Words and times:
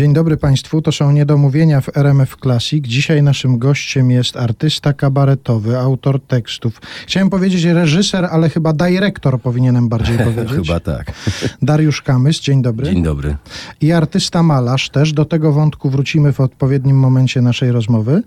Dzień 0.00 0.12
dobry 0.12 0.36
Państwu, 0.36 0.82
to 0.82 0.92
są 0.92 1.12
niedomówienia 1.12 1.80
w 1.80 1.96
RMF 1.96 2.36
Classic. 2.42 2.86
Dzisiaj 2.86 3.22
naszym 3.22 3.58
gościem 3.58 4.10
jest 4.10 4.36
artysta 4.36 4.92
kabaretowy, 4.92 5.78
autor 5.78 6.20
tekstów. 6.20 6.80
Chciałem 7.06 7.30
powiedzieć 7.30 7.64
reżyser, 7.64 8.24
ale 8.24 8.48
chyba 8.48 8.72
dyrektor 8.72 9.40
powinienem 9.40 9.88
bardziej 9.88 10.18
powiedzieć. 10.34 10.66
Chyba 10.66 10.80
tak. 10.80 11.12
Dariusz 11.62 12.02
Kamys, 12.02 12.40
dzień 12.40 12.62
dobry. 12.62 12.86
Dzień 12.86 13.02
dobry. 13.02 13.36
I 13.80 13.92
artysta 13.92 14.42
malarz 14.42 14.90
też. 14.90 15.12
Do 15.12 15.24
tego 15.24 15.52
wątku 15.52 15.90
wrócimy 15.90 16.32
w 16.32 16.40
odpowiednim 16.40 16.98
momencie 16.98 17.40
naszej 17.40 17.72
rozmowy. 17.72 18.22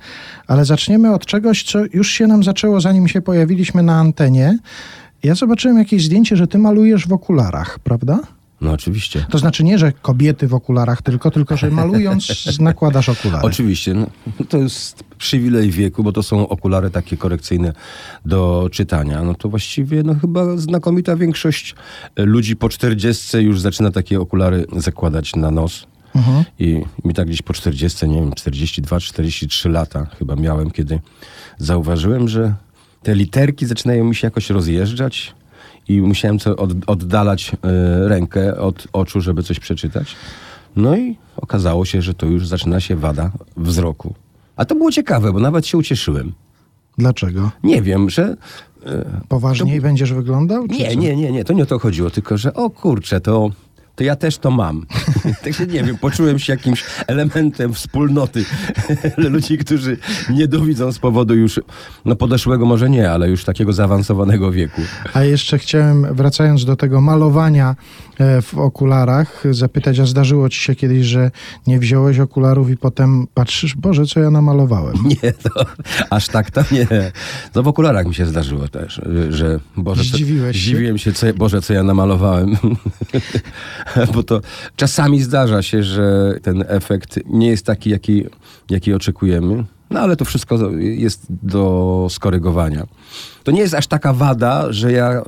Ale 0.48 0.66
zaczniemy 0.66 1.14
od 1.14 1.26
czegoś, 1.26 1.64
co 1.64 1.80
już 1.94 2.12
się 2.12 2.28
nam 2.28 2.44
zaczęło, 2.44 2.82
zanim 2.82 3.08
się 3.08 3.22
pojawiliśmy 3.22 3.84
na 3.84 4.00
antenie. 4.00 4.58
Ja 5.24 5.36
zobaczyłem 5.36 5.78
jakieś 5.78 6.06
zdjęcie, 6.06 6.36
że 6.36 6.48
ty 6.48 6.58
malujesz 6.58 7.08
w 7.08 7.14
okularach, 7.14 7.80
prawda? 7.80 8.20
No 8.64 8.72
oczywiście. 8.72 9.26
To 9.30 9.38
znaczy 9.38 9.64
nie, 9.64 9.78
że 9.78 9.92
kobiety 9.92 10.48
w 10.48 10.54
okularach 10.54 11.02
tylko, 11.02 11.32
tylko 11.32 11.58
że 11.58 11.72
malując 11.72 12.28
nakładasz 12.60 13.10
okulary. 13.10 13.46
Oczywiście. 13.46 13.94
No, 13.94 14.08
to 14.50 14.58
jest 14.58 15.04
przywilej 15.18 15.72
wieku, 15.72 16.04
bo 16.04 16.12
to 16.12 16.24
są 16.24 16.48
okulary 16.48 16.90
takie 16.90 17.18
korekcyjne 17.18 17.74
do 18.26 18.70
czytania. 18.72 19.24
No 19.24 19.36
to 19.36 19.50
właściwie 19.50 20.04
no 20.04 20.16
chyba 20.16 20.58
znakomita 20.58 21.16
większość 21.16 21.76
ludzi 22.18 22.56
po 22.56 22.70
40 22.70 23.38
już 23.38 23.62
zaczyna 23.62 23.92
takie 23.92 24.20
okulary 24.20 24.66
zakładać 24.78 25.36
na 25.36 25.52
nos. 25.52 25.88
Mhm. 26.16 26.44
I 26.60 26.82
mi 27.06 27.14
tak 27.14 27.28
gdzieś 27.28 27.42
po 27.42 27.54
40, 27.54 28.08
nie 28.08 28.20
wiem, 28.20 28.32
42-43 28.32 29.70
lata 29.70 30.08
chyba 30.20 30.36
miałem, 30.36 30.72
kiedy 30.72 31.00
zauważyłem, 31.58 32.28
że 32.28 32.54
te 33.04 33.16
literki 33.16 33.66
zaczynają 33.66 34.04
mi 34.04 34.16
się 34.16 34.28
jakoś 34.28 34.50
rozjeżdżać 34.50 35.34
i 35.88 36.02
musiałem 36.02 36.40
co 36.40 36.56
od, 36.56 36.72
oddalać 36.88 37.52
y, 37.54 38.08
rękę 38.08 38.58
od 38.58 38.88
oczu, 38.94 39.22
żeby 39.22 39.44
coś 39.44 39.60
przeczytać. 39.60 40.16
No 40.76 40.98
i 40.98 41.18
okazało 41.38 41.86
się, 41.86 42.02
że 42.02 42.14
to 42.14 42.26
już 42.26 42.48
zaczyna 42.48 42.80
się 42.80 42.96
wada 42.96 43.32
wzroku. 43.58 44.14
A 44.56 44.66
to 44.66 44.76
było 44.76 44.92
ciekawe, 44.92 45.34
bo 45.34 45.40
nawet 45.40 45.68
się 45.68 45.78
ucieszyłem. 45.78 46.34
Dlaczego? 46.98 47.52
Nie 47.64 47.82
wiem, 47.82 48.10
że... 48.10 48.38
Poważniej 49.28 49.78
to... 49.78 49.84
będziesz 49.84 50.14
wyglądał? 50.14 50.66
Nie, 50.66 50.90
co? 50.90 51.00
nie, 51.00 51.16
nie, 51.16 51.32
nie, 51.32 51.44
to 51.44 51.54
nie 51.54 51.64
o 51.64 51.66
to 51.66 51.80
chodziło, 51.80 52.10
tylko 52.10 52.38
że 52.38 52.54
o 52.54 52.70
kurczę, 52.70 53.22
to 53.22 53.50
to 53.96 54.04
ja 54.04 54.16
też 54.16 54.38
to 54.38 54.52
mam. 54.52 54.86
Także 55.44 55.68
nie 55.68 55.84
wiem, 55.84 55.98
poczułem 55.98 56.40
się 56.40 56.54
jakimś 56.54 56.84
elementem 57.08 57.74
wspólnoty 57.74 58.46
ludzi, 59.18 59.58
którzy 59.58 59.98
nie 60.30 60.48
dowidzą 60.48 60.92
z 60.92 61.00
powodu 61.00 61.36
już 61.36 61.60
no 62.06 62.16
podeszłego 62.16 62.66
może 62.66 62.90
nie, 62.90 63.12
ale 63.12 63.30
już 63.30 63.44
takiego 63.44 63.74
zaawansowanego 63.74 64.52
wieku. 64.52 64.82
A 65.14 65.24
jeszcze 65.24 65.58
chciałem, 65.58 66.16
wracając 66.16 66.66
do 66.66 66.76
tego 66.76 67.02
malowania 67.02 67.76
w 68.20 68.58
okularach, 68.58 69.44
zapytać, 69.52 70.00
a 70.00 70.06
zdarzyło 70.06 70.50
ci 70.50 70.60
się 70.60 70.76
kiedyś, 70.76 71.06
że 71.06 71.32
nie 71.68 71.80
wziąłeś 71.80 72.20
okularów 72.20 72.70
i 72.70 72.78
potem 72.78 73.28
patrzysz, 73.34 73.76
Boże, 73.76 74.06
co 74.06 74.20
ja 74.20 74.32
namalowałem? 74.32 74.96
Nie, 75.24 75.32
to 75.34 75.66
aż 76.10 76.28
tak 76.28 76.52
to 76.52 76.62
nie. 76.72 76.88
No 77.56 77.64
w 77.64 77.68
okularach 77.68 78.08
mi 78.08 78.16
się 78.16 78.26
zdarzyło 78.26 78.68
też, 78.68 79.02
że 79.30 79.60
Boże, 79.78 80.04
Zdziwiłeś 80.04 80.56
co, 80.56 80.64
się? 80.64 80.70
Zdziwiłem 80.70 80.98
się, 80.98 81.14
co, 81.14 81.34
Boże, 81.34 81.62
co 81.62 81.74
ja 81.74 81.84
namalowałem. 81.84 82.58
bo 84.14 84.24
to 84.24 84.42
czasami 84.76 85.22
zdarza 85.22 85.62
się, 85.62 85.84
że 85.84 86.34
ten 86.42 86.64
efekt 86.68 87.20
nie 87.26 87.48
jest 87.48 87.66
taki, 87.66 87.90
jaki, 87.90 88.26
jaki 88.70 88.94
oczekujemy. 88.94 89.64
No 89.94 90.00
ale 90.00 90.16
to 90.16 90.26
wszystko 90.26 90.72
jest 90.80 91.26
do 91.30 92.08
skorygowania. 92.10 92.88
To 93.44 93.52
nie 93.52 93.60
jest 93.60 93.74
aż 93.74 93.88
taka 93.88 94.14
wada, 94.14 94.74
że 94.74 94.92
ja 94.92 95.22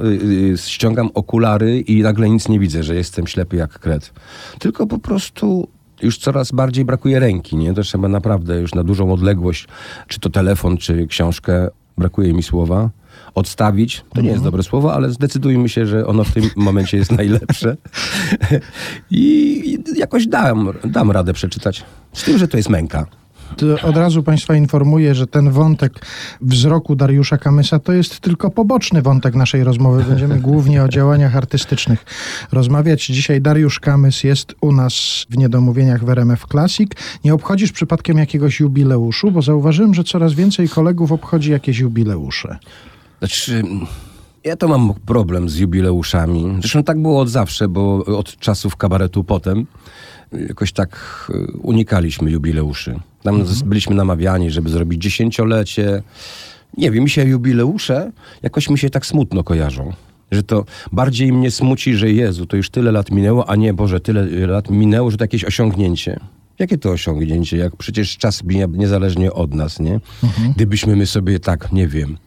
y, 0.54 0.58
ściągam 0.58 1.10
okulary 1.14 1.80
i 1.80 2.02
nagle 2.02 2.30
nic 2.30 2.50
nie 2.50 2.60
widzę, 2.60 2.84
że 2.84 2.96
jestem 2.96 3.28
ślepy 3.28 3.56
jak 3.56 3.80
kret. 3.80 4.14
Tylko 4.60 4.88
po 4.88 5.00
prostu 5.00 5.68
już 6.02 6.18
coraz 6.18 6.52
bardziej 6.52 6.86
brakuje 6.86 7.20
ręki, 7.20 7.56
nie? 7.56 7.74
To 7.74 7.82
trzeba 7.82 8.08
naprawdę 8.08 8.62
już 8.62 8.76
na 8.76 8.84
dużą 8.84 9.14
odległość, 9.14 9.68
czy 10.08 10.20
to 10.20 10.30
telefon, 10.30 10.78
czy 10.78 11.08
książkę, 11.08 11.68
brakuje 11.98 12.34
mi 12.34 12.44
słowa 12.44 12.90
odstawić. 13.36 14.06
To 14.14 14.22
nie 14.22 14.30
jest 14.30 14.44
dobre 14.44 14.64
słowo, 14.64 14.94
ale 14.94 15.12
zdecydujmy 15.12 15.70
się, 15.70 15.86
że 15.86 16.08
ono 16.08 16.24
w 16.24 16.34
tym 16.34 16.44
momencie 16.56 16.98
jest 16.98 17.12
najlepsze. 17.12 17.78
I 19.12 19.80
jakoś 19.96 20.28
dam, 20.28 20.74
dam 20.84 21.12
radę 21.12 21.34
przeczytać. 21.34 21.84
Z 22.14 22.24
tym, 22.24 22.38
że 22.38 22.48
to 22.48 22.58
jest 22.58 22.70
męka. 22.70 23.06
Od 23.84 23.98
razu 23.98 24.24
Państwa 24.24 24.56
informuję, 24.56 25.16
że 25.16 25.28
ten 25.28 25.52
wątek 25.52 26.06
wzroku 26.42 26.96
Dariusza 26.96 27.38
Kamysa 27.38 27.80
to 27.80 27.94
jest 27.94 28.20
tylko 28.20 28.50
poboczny 28.50 29.02
wątek 29.02 29.36
naszej 29.36 29.64
rozmowy. 29.64 30.04
Będziemy 30.04 30.40
głównie 30.50 30.84
o 30.84 30.88
działaniach 30.88 31.36
artystycznych 31.36 32.06
rozmawiać. 32.52 33.06
Dzisiaj 33.06 33.42
Dariusz 33.42 33.80
Kamys 33.80 34.24
jest 34.24 34.56
u 34.62 34.72
nas 34.72 35.26
w 35.30 35.38
Niedomówieniach 35.38 36.06
w 36.06 36.10
RMF 36.10 36.46
Classic. 36.52 36.92
Nie 37.24 37.34
obchodzisz 37.34 37.72
przypadkiem 37.72 38.18
jakiegoś 38.18 38.60
jubileuszu? 38.60 39.32
Bo 39.32 39.42
zauważyłem, 39.42 39.94
że 39.94 40.04
coraz 40.04 40.34
więcej 40.34 40.70
kolegów 40.70 41.12
obchodzi 41.12 41.52
jakieś 41.52 41.80
jubileusze. 41.80 42.58
Znaczy, 43.20 43.64
ja 44.44 44.56
to 44.56 44.68
mam 44.68 44.94
problem 45.06 45.50
z 45.50 45.56
jubileuszami. 45.58 46.58
Zresztą 46.60 46.84
tak 46.84 47.02
było 47.02 47.22
od 47.22 47.30
zawsze, 47.30 47.68
bo 47.68 48.06
od 48.06 48.38
czasów 48.38 48.76
kabaretu 48.76 49.24
potem 49.24 49.66
jakoś 50.32 50.72
tak 50.72 50.92
e, 51.30 51.52
unikaliśmy 51.58 52.32
jubileuszy. 52.32 53.00
Tam 53.26 53.36
mhm. 53.36 53.70
byliśmy 53.70 53.96
namawiani, 53.96 54.52
żeby 54.52 54.70
zrobić 54.70 55.02
dziesięciolecie. 55.02 56.04
Nie 56.78 56.92
wiem, 56.92 57.04
mi 57.04 57.10
się 57.10 57.26
jubileusze 57.26 58.12
jakoś 58.44 58.70
mi 58.70 58.80
się 58.80 58.90
tak 58.90 59.06
smutno 59.06 59.44
kojarzą. 59.44 59.94
Że 60.32 60.44
to 60.44 60.66
bardziej 60.92 61.34
mnie 61.34 61.52
smuci, 61.52 61.96
że 61.96 62.12
Jezu, 62.12 62.46
to 62.46 62.58
już 62.58 62.70
tyle 62.70 62.92
lat 62.92 63.12
minęło, 63.12 63.50
a 63.50 63.56
nie, 63.56 63.74
Boże, 63.74 64.00
tyle 64.00 64.48
lat 64.48 64.70
minęło, 64.70 65.12
że 65.12 65.18
to 65.18 65.24
jakieś 65.24 65.44
osiągnięcie. 65.44 66.20
Jakie 66.60 66.78
to 66.78 66.92
osiągnięcie, 66.92 67.58
jak 67.58 67.76
przecież 67.76 68.18
czas 68.18 68.44
mija 68.44 68.68
niezależnie 68.72 69.34
od 69.34 69.54
nas, 69.54 69.80
nie? 69.80 70.00
Mhm. 70.24 70.54
Gdybyśmy 70.56 70.96
my 70.96 71.06
sobie 71.06 71.40
tak, 71.40 71.72
nie 71.72 71.88
wiem, 71.88 72.18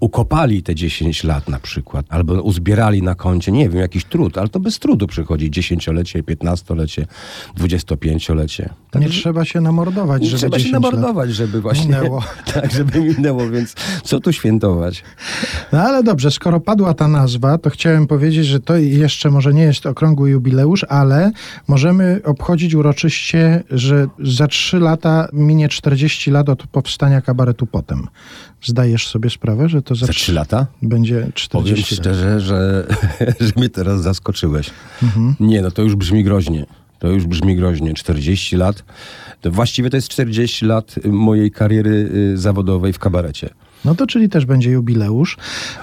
ukopali 0.00 0.62
te 0.62 0.74
10 0.74 1.24
lat 1.24 1.48
na 1.48 1.60
przykład, 1.60 2.06
albo 2.08 2.42
uzbierali 2.42 3.02
na 3.02 3.14
koncie, 3.14 3.52
nie 3.52 3.68
wiem, 3.68 3.80
jakiś 3.80 4.04
trud, 4.04 4.38
ale 4.38 4.48
to 4.48 4.60
bez 4.60 4.78
trudu 4.78 5.06
przychodzi 5.06 5.50
dziesięciolecie, 5.50 6.22
piętnastolecie, 6.22 7.06
dwudziestopięciolecie. 7.56 8.68
Tak, 8.90 9.02
nie 9.02 9.08
trzeba 9.08 9.44
się 9.44 9.60
namordować, 9.60 10.22
nie 10.22 10.28
żeby 10.28 10.38
trzeba 10.38 10.58
się 10.58 10.70
namordować, 10.72 11.30
żeby 11.30 11.60
właśnie 11.60 11.84
minęło. 11.86 12.22
tak, 12.54 12.72
żeby 12.72 13.00
minęło, 13.00 13.50
więc 13.50 13.74
co 14.02 14.20
tu 14.20 14.32
świętować? 14.32 15.02
No 15.72 15.82
ale 15.82 16.02
dobrze, 16.02 16.30
skoro 16.30 16.60
padła 16.60 16.94
ta 16.94 17.08
nazwa, 17.08 17.58
to 17.58 17.70
chciałem 17.70 18.06
powiedzieć, 18.06 18.46
że 18.46 18.60
to 18.60 18.76
jeszcze 18.76 19.30
może 19.30 19.54
nie 19.54 19.62
jest 19.62 19.86
okrągły 19.86 20.30
jubileusz, 20.30 20.84
ale 20.88 21.30
możemy 21.68 22.20
obchodzić 22.24 22.74
uroczyście, 22.74 23.62
że 23.70 24.06
za 24.18 24.46
trzy 24.46 24.78
lata 24.78 25.28
minie 25.32 25.68
40 25.68 26.30
lat 26.30 26.48
od 26.48 26.66
powstania 26.66 27.20
kabaretu 27.20 27.66
potem. 27.66 28.06
Zdajesz 28.62 29.08
sobie 29.08 29.30
sprawę, 29.30 29.68
że 29.68 29.82
to 29.88 29.94
za, 29.94 30.06
za 30.06 30.12
3 30.12 30.32
lata 30.32 30.66
będzie 30.82 31.30
40 31.34 31.48
Powiem 31.48 31.76
szczerze, 31.76 32.40
że, 32.40 32.86
że 33.46 33.52
mnie 33.56 33.68
teraz 33.68 34.02
zaskoczyłeś. 34.02 34.70
Mhm. 35.02 35.34
Nie, 35.40 35.62
no 35.62 35.70
to 35.70 35.82
już 35.82 35.96
brzmi 35.96 36.24
groźnie. 36.24 36.66
To 36.98 37.08
już 37.08 37.26
brzmi 37.26 37.56
groźnie. 37.56 37.94
40 37.94 38.56
lat. 38.56 38.84
To 39.40 39.50
właściwie 39.50 39.90
to 39.90 39.96
jest 39.96 40.08
40 40.08 40.66
lat 40.66 40.94
mojej 41.04 41.50
kariery 41.50 42.10
y, 42.14 42.36
zawodowej 42.36 42.92
w 42.92 42.98
kabarecie. 42.98 43.50
No 43.84 43.94
to 43.94 44.06
czyli 44.06 44.28
też 44.28 44.46
będzie 44.46 44.70
jubileusz. 44.70 45.36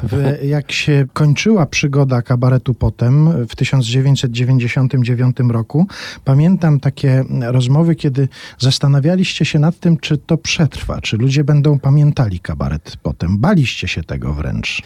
W, 0.03 0.37
jak 0.43 0.71
się 0.71 1.05
kończyła 1.13 1.65
przygoda 1.65 2.21
kabaretu 2.21 2.73
potem 2.73 3.47
w 3.47 3.55
1999 3.55 5.37
roku, 5.49 5.87
pamiętam 6.25 6.79
takie 6.79 7.23
rozmowy, 7.41 7.95
kiedy 7.95 8.27
zastanawialiście 8.59 9.45
się 9.45 9.59
nad 9.59 9.79
tym, 9.79 9.97
czy 9.97 10.17
to 10.17 10.37
przetrwa, 10.37 11.01
czy 11.01 11.17
ludzie 11.17 11.43
będą 11.43 11.79
pamiętali 11.79 12.39
kabaret 12.39 12.97
potem. 13.03 13.37
Baliście 13.37 13.87
się 13.87 14.03
tego 14.03 14.33
wręcz. 14.33 14.81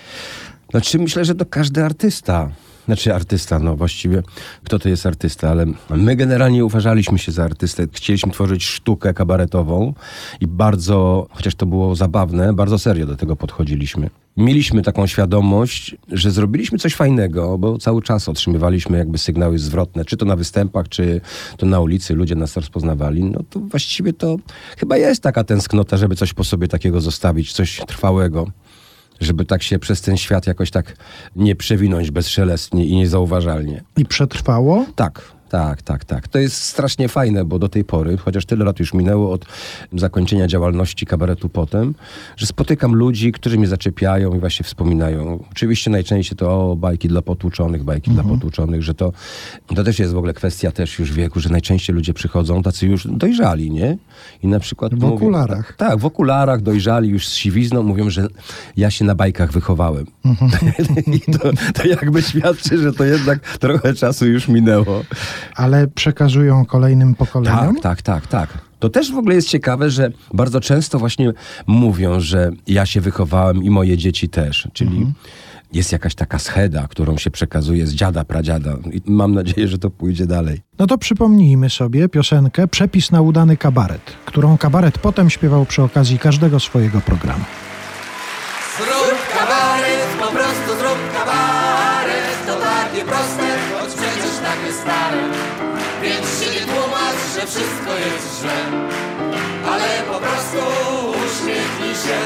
Znaczy 0.71 0.99
myślę, 0.99 1.25
że 1.25 1.35
to 1.35 1.45
każdy 1.45 1.85
artysta 1.85 2.49
znaczy 2.89 3.15
artysta, 3.15 3.59
no 3.59 3.75
właściwie 3.75 4.23
kto 4.63 4.79
to 4.79 4.89
jest 4.89 5.05
artysta, 5.05 5.49
ale 5.49 5.65
my 5.89 6.15
generalnie 6.15 6.65
uważaliśmy 6.65 7.19
się 7.19 7.31
za 7.31 7.43
artystę. 7.43 7.87
Chcieliśmy 7.93 8.31
tworzyć 8.31 8.65
sztukę 8.65 9.13
kabaretową 9.13 9.93
i 10.41 10.47
bardzo, 10.47 11.27
chociaż 11.31 11.55
to 11.55 11.65
było 11.65 11.95
zabawne, 11.95 12.53
bardzo 12.53 12.79
serio 12.79 13.05
do 13.05 13.15
tego 13.15 13.35
podchodziliśmy. 13.35 14.09
Mieliśmy 14.37 14.81
taką 14.81 15.07
świadomość, 15.07 15.95
że 16.11 16.31
zrobiliśmy 16.31 16.77
coś 16.77 16.95
fajnego, 16.95 17.57
bo 17.57 17.77
cały 17.77 18.01
czas 18.01 18.29
otrzymywaliśmy 18.29 18.97
jakby 18.97 19.17
sygnały 19.17 19.59
zwrotne, 19.59 20.05
czy 20.05 20.17
to 20.17 20.25
na 20.25 20.35
występach, 20.35 20.89
czy 20.89 21.21
to 21.57 21.65
na 21.65 21.79
ulicy, 21.79 22.13
ludzie 22.13 22.35
nas 22.35 22.55
rozpoznawali. 22.55 23.23
No 23.23 23.39
to 23.49 23.59
właściwie 23.59 24.13
to 24.13 24.37
chyba 24.77 24.97
jest 24.97 25.23
taka 25.23 25.43
tęsknota, 25.43 25.97
żeby 25.97 26.15
coś 26.15 26.33
po 26.33 26.43
sobie 26.43 26.67
takiego 26.67 27.01
zostawić, 27.01 27.53
coś 27.53 27.81
trwałego 27.87 28.47
żeby 29.19 29.45
tak 29.45 29.63
się 29.63 29.79
przez 29.79 30.01
ten 30.01 30.17
świat 30.17 30.47
jakoś 30.47 30.71
tak 30.71 30.95
nie 31.35 31.55
przewinąć 31.55 32.11
bezszelestnie 32.11 32.85
i 32.85 32.95
niezauważalnie. 32.95 33.83
I 33.97 34.05
przetrwało? 34.05 34.85
Tak, 34.95 35.21
Tak, 35.49 35.81
tak, 35.81 36.05
tak. 36.05 36.27
To 36.27 36.39
jest 36.39 36.55
strasznie 36.55 37.09
fajne, 37.09 37.45
bo 37.45 37.59
do 37.59 37.69
tej 37.69 37.83
pory, 37.83 38.17
chociaż 38.17 38.45
tyle 38.45 38.65
lat 38.65 38.79
już 38.79 38.93
minęło 38.93 39.31
od 39.31 39.45
zakończenia 39.93 40.47
działalności 40.47 41.05
kabaretu 41.05 41.49
potem, 41.49 41.95
że 42.37 42.45
spotykam 42.45 42.95
ludzi, 42.95 43.31
którzy 43.31 43.57
mnie 43.57 43.67
zaczepiają 43.67 44.35
i 44.35 44.39
właśnie 44.39 44.63
wspominają. 44.63 45.43
Oczywiście 45.51 45.91
najczęściej 45.91 46.37
to 46.37 46.71
o, 46.71 46.75
bajki 46.75 47.07
dla 47.07 47.21
potłuczonych, 47.21 47.83
bajki 47.83 48.11
dla 48.11 48.23
potłuczonych, 48.23 48.83
że 48.83 48.93
to, 48.93 49.13
to 49.75 49.83
też 49.83 49.99
jest 49.99 50.13
w 50.13 50.17
ogóle 50.17 50.33
kwestia 50.33 50.71
też 50.71 50.99
już 50.99 51.13
wieku, 51.13 51.39
że 51.39 51.49
najczęściej 51.49 51.95
ludzie 51.95 52.13
przychodzą 52.13 52.63
tacy 52.63 52.87
już 52.87 53.07
dojrzali, 53.07 53.71
nie? 53.71 53.97
I 54.43 54.47
na 54.47 54.59
przykład... 54.59 54.95
W 54.95 55.03
okularach. 55.03 55.75
Tak, 55.77 55.99
w 55.99 56.05
okularach, 56.05 56.61
dojrzali 56.61 57.09
już 57.09 57.27
z 57.27 57.33
siwizną, 57.33 57.83
mówią, 57.83 58.09
że 58.09 58.27
ja 58.77 58.91
się 58.91 59.05
na 59.05 59.15
bajkach 59.15 59.51
wychowałem. 59.51 60.05
I 61.17 61.19
to, 61.19 61.51
to 61.73 61.87
jakby 61.87 62.21
świadczy, 62.21 62.77
że 62.77 62.93
to 62.93 63.03
jednak 63.05 63.57
trochę 63.57 63.93
czasu 63.93 64.27
już 64.27 64.47
minęło. 64.47 65.03
Ale 65.55 65.87
przekazują 65.87 66.65
kolejnym 66.65 67.15
pokoleniom? 67.15 67.75
Tak, 67.75 68.01
tak, 68.01 68.01
tak, 68.01 68.27
tak. 68.27 68.69
To 68.79 68.89
też 68.89 69.11
w 69.11 69.17
ogóle 69.17 69.35
jest 69.35 69.47
ciekawe, 69.47 69.89
że 69.89 70.11
bardzo 70.33 70.61
często 70.61 70.99
właśnie 70.99 71.33
mówią, 71.67 72.19
że 72.19 72.51
ja 72.67 72.85
się 72.85 73.01
wychowałem 73.01 73.63
i 73.63 73.69
moje 73.69 73.97
dzieci 73.97 74.29
też. 74.29 74.67
Czyli 74.73 75.13
jest 75.73 75.91
jakaś 75.91 76.15
taka 76.15 76.39
scheda, 76.39 76.87
którą 76.87 77.17
się 77.17 77.31
przekazuje 77.31 77.87
z 77.87 77.93
dziada, 77.93 78.25
pradziada. 78.25 78.71
I 78.91 79.01
mam 79.05 79.33
nadzieję, 79.33 79.67
że 79.67 79.77
to 79.77 79.89
pójdzie 79.89 80.25
dalej. 80.25 80.61
No 80.79 80.87
to 80.87 80.97
przypomnijmy 80.97 81.69
sobie 81.69 82.09
piosenkę 82.09 82.67
Przepis 82.67 83.11
na 83.11 83.21
udany 83.21 83.57
kabaret, 83.57 84.01
którą 84.25 84.57
kabaret 84.57 84.97
potem 84.97 85.29
śpiewał 85.29 85.65
przy 85.65 85.83
okazji 85.83 86.19
każdego 86.19 86.59
swojego 86.59 87.01
programu. 87.01 87.43
Wszystko 97.89 97.95
jest 97.97 98.41
źle 98.41 98.57
Ale 99.71 100.03
po 100.11 100.19
prostu 100.19 100.57
uśmiechnij 101.09 101.95
się. 101.95 102.19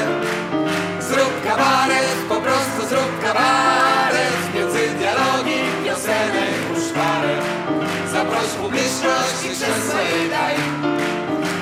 Zrób 1.00 1.44
kabaret, 1.44 2.16
po 2.28 2.34
prostu 2.34 2.88
zrób 2.88 3.22
kabaret. 3.22 4.54
Między 4.54 4.88
dialogi, 4.98 5.60
piosenek, 5.84 6.54
uszparę 6.76 7.36
Zaproś 8.12 8.48
publiczność 8.62 9.44
i 9.44 9.48
krzesło 9.48 10.00
jej 10.00 10.30
daj 10.30 10.54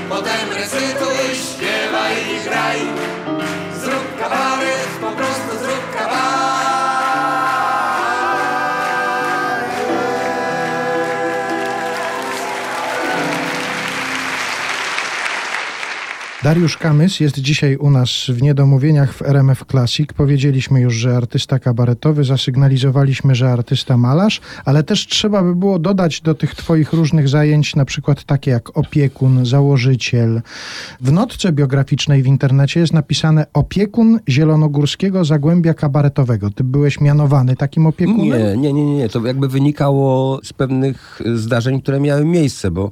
Potem 0.08 0.51
Dariusz 16.42 16.76
Kamys 16.76 17.20
jest 17.20 17.38
dzisiaj 17.38 17.76
u 17.76 17.90
nas 17.90 18.10
w 18.28 18.42
Niedomówieniach 18.42 19.14
w 19.14 19.22
RMF 19.22 19.64
Classic. 19.70 20.12
Powiedzieliśmy 20.12 20.80
już, 20.80 20.94
że 20.94 21.16
artysta 21.16 21.58
kabaretowy, 21.58 22.24
zasygnalizowaliśmy, 22.24 23.34
że 23.34 23.52
artysta 23.52 23.96
malarz, 23.96 24.40
ale 24.64 24.82
też 24.82 25.06
trzeba 25.06 25.42
by 25.42 25.54
było 25.56 25.78
dodać 25.78 26.20
do 26.20 26.34
tych 26.34 26.54
twoich 26.54 26.92
różnych 26.92 27.28
zajęć 27.28 27.76
na 27.76 27.84
przykład 27.84 28.24
takie 28.24 28.50
jak 28.50 28.78
opiekun, 28.78 29.46
założyciel. 29.46 30.42
W 31.00 31.12
notce 31.12 31.52
biograficznej 31.52 32.22
w 32.22 32.26
internecie 32.26 32.80
jest 32.80 32.92
napisane 32.92 33.46
opiekun 33.54 34.20
Zielonogórskiego 34.28 35.24
Zagłębia 35.24 35.74
Kabaretowego. 35.74 36.50
Ty 36.50 36.64
byłeś 36.64 37.00
mianowany 37.00 37.56
takim 37.56 37.86
opiekunem? 37.86 38.38
Nie, 38.38 38.56
nie, 38.56 38.72
nie, 38.72 38.96
nie. 38.96 39.08
To 39.08 39.26
jakby 39.26 39.48
wynikało 39.48 40.40
z 40.44 40.52
pewnych 40.52 41.20
zdarzeń, 41.34 41.82
które 41.82 42.00
miały 42.00 42.24
miejsce, 42.24 42.70
bo 42.70 42.90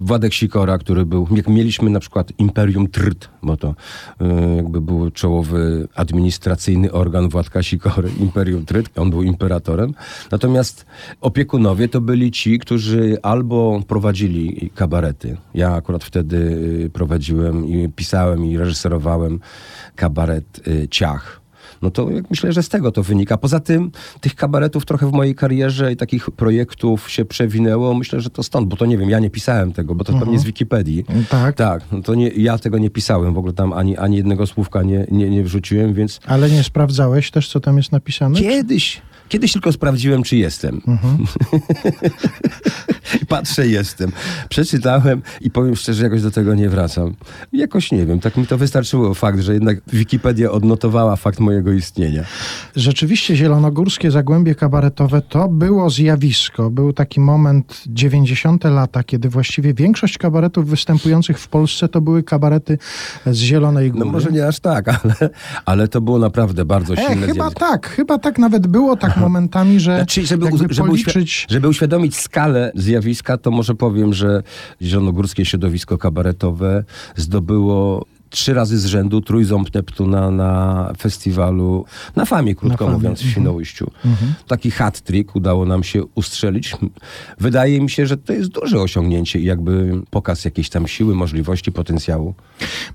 Władek 0.00 0.34
Sikora, 0.34 0.78
który 0.78 1.06
był, 1.06 1.28
jak 1.36 1.48
mieliśmy 1.48 1.90
na 1.90 2.00
przykład 2.00 2.32
Imperium 2.38 2.75
Trt, 2.84 3.28
bo 3.42 3.56
to 3.56 3.74
y, 4.20 4.56
jakby 4.56 4.80
był 4.80 5.10
czołowy 5.10 5.88
administracyjny 5.94 6.92
organ 6.92 7.28
Władka 7.28 7.62
Sikory, 7.62 8.10
Imperium 8.26 8.64
Trt, 8.64 8.98
on 8.98 9.10
był 9.10 9.22
imperatorem. 9.22 9.94
Natomiast 10.30 10.86
opiekunowie 11.20 11.88
to 11.88 12.00
byli 12.00 12.30
ci, 12.30 12.58
którzy 12.58 13.16
albo 13.22 13.80
prowadzili 13.88 14.70
kabarety. 14.74 15.36
Ja 15.54 15.74
akurat 15.74 16.04
wtedy 16.04 16.36
y, 16.86 16.90
prowadziłem 16.92 17.68
i 17.68 17.88
pisałem 17.88 18.44
i 18.44 18.58
reżyserowałem 18.58 19.40
kabaret 19.96 20.68
y, 20.68 20.88
Ciach. 20.88 21.45
No 21.82 21.90
to 21.90 22.10
jak 22.10 22.30
myślę, 22.30 22.52
że 22.52 22.62
z 22.62 22.68
tego 22.68 22.92
to 22.92 23.02
wynika. 23.02 23.36
Poza 23.36 23.60
tym 23.60 23.90
tych 24.20 24.34
kabaretów 24.34 24.86
trochę 24.86 25.10
w 25.10 25.12
mojej 25.12 25.34
karierze 25.34 25.92
i 25.92 25.96
takich 25.96 26.30
projektów 26.30 27.10
się 27.10 27.24
przewinęło. 27.24 27.94
Myślę, 27.94 28.20
że 28.20 28.30
to 28.30 28.42
stąd, 28.42 28.68
bo 28.68 28.76
to 28.76 28.86
nie 28.86 28.98
wiem, 28.98 29.10
ja 29.10 29.18
nie 29.18 29.30
pisałem 29.30 29.72
tego, 29.72 29.94
bo 29.94 30.04
to 30.04 30.12
pewnie 30.18 30.38
z 30.38 30.44
Wikipedii. 30.44 31.04
Tak. 31.28 31.56
Tak, 31.56 31.82
no 31.92 32.02
to 32.02 32.14
nie, 32.14 32.28
ja 32.28 32.58
tego 32.58 32.78
nie 32.78 32.90
pisałem, 32.90 33.34
w 33.34 33.38
ogóle 33.38 33.52
tam 33.52 33.72
ani, 33.72 33.96
ani 33.96 34.16
jednego 34.16 34.46
słówka 34.46 34.82
nie, 34.82 35.06
nie, 35.10 35.30
nie 35.30 35.42
wrzuciłem, 35.42 35.94
więc 35.94 36.20
Ale 36.26 36.50
nie 36.50 36.62
sprawdzałeś 36.62 37.30
też, 37.30 37.48
co 37.48 37.60
tam 37.60 37.76
jest 37.76 37.92
napisane? 37.92 38.38
kiedyś, 38.38 39.02
kiedyś 39.28 39.52
tylko 39.52 39.72
sprawdziłem, 39.72 40.22
czy 40.22 40.36
jestem. 40.36 40.80
I 43.22 43.26
patrzę, 43.26 43.66
jestem. 43.68 44.12
Przeczytałem 44.48 45.22
i 45.40 45.50
powiem 45.50 45.76
szczerze, 45.76 46.04
jakoś 46.04 46.22
do 46.22 46.30
tego 46.30 46.54
nie 46.54 46.68
wracam. 46.68 47.14
Jakoś 47.52 47.92
nie 47.92 48.06
wiem, 48.06 48.20
tak 48.20 48.36
mi 48.36 48.46
to 48.46 48.58
wystarczyło 48.58 49.14
fakt, 49.14 49.40
że 49.40 49.54
jednak 49.54 49.78
Wikipedia 49.92 50.50
odnotowała 50.50 51.16
fakt 51.16 51.40
mojego 51.40 51.72
istnienia. 51.72 52.24
Rzeczywiście 52.76 53.36
zielonogórskie 53.36 54.10
zagłębie 54.10 54.54
kabaretowe 54.54 55.22
to 55.22 55.48
było 55.48 55.90
zjawisko. 55.90 56.70
Był 56.70 56.92
taki 56.92 57.20
moment 57.20 57.82
90. 57.86 58.64
lata, 58.64 59.02
kiedy 59.04 59.28
właściwie 59.28 59.74
większość 59.74 60.18
kabaretów 60.18 60.68
występujących 60.68 61.38
w 61.38 61.48
Polsce 61.48 61.88
to 61.88 62.00
były 62.00 62.22
kabarety 62.22 62.78
z 63.26 63.36
Zielonej 63.36 63.90
Góry. 63.90 64.04
No 64.04 64.12
może 64.12 64.30
nie 64.30 64.46
aż 64.46 64.60
tak, 64.60 64.88
ale, 64.88 65.30
ale 65.64 65.88
to 65.88 66.00
było 66.00 66.18
naprawdę 66.18 66.64
bardzo 66.64 66.94
E, 66.94 66.96
silne 66.96 67.14
chyba 67.26 67.34
zjawisko. 67.34 67.60
tak, 67.60 67.88
chyba 67.88 68.18
tak 68.18 68.38
nawet 68.38 68.66
było 68.66 68.96
tak 68.96 69.15
momentami, 69.16 69.80
że 69.80 69.96
Znaczy, 69.96 70.26
żeby, 70.26 70.44
jakby 70.44 70.74
żeby, 70.74 70.88
policzyć... 70.88 71.46
żeby 71.50 71.68
uświadomić 71.68 72.16
skalę 72.16 72.72
zjawiska, 72.74 73.38
to 73.38 73.50
może 73.50 73.74
powiem, 73.74 74.14
że 74.14 74.42
zielonogórskie 74.82 75.44
środowisko 75.44 75.98
kabaretowe 75.98 76.84
zdobyło 77.16 78.06
trzy 78.36 78.54
razy 78.54 78.78
z 78.78 78.86
rzędu 78.86 79.20
trójząb 79.20 79.74
Neptuna 79.74 80.30
na 80.30 80.92
festiwalu, 80.98 81.84
na 82.16 82.24
famie, 82.24 82.54
krótko 82.54 82.84
famie, 82.84 82.92
mówiąc, 82.92 83.18
w 83.18 83.22
mhm. 83.22 83.32
Świnoujściu. 83.32 83.90
Taki 84.46 84.70
hat-trick 84.70 85.36
udało 85.36 85.66
nam 85.66 85.82
się 85.82 86.04
ustrzelić. 86.14 86.76
Wydaje 87.40 87.80
mi 87.80 87.90
się, 87.90 88.06
że 88.06 88.16
to 88.16 88.32
jest 88.32 88.50
duże 88.50 88.80
osiągnięcie 88.80 89.38
i 89.38 89.44
jakby 89.44 90.00
pokaz 90.10 90.44
jakiejś 90.44 90.68
tam 90.68 90.86
siły, 90.88 91.14
możliwości, 91.14 91.72
potencjału. 91.72 92.34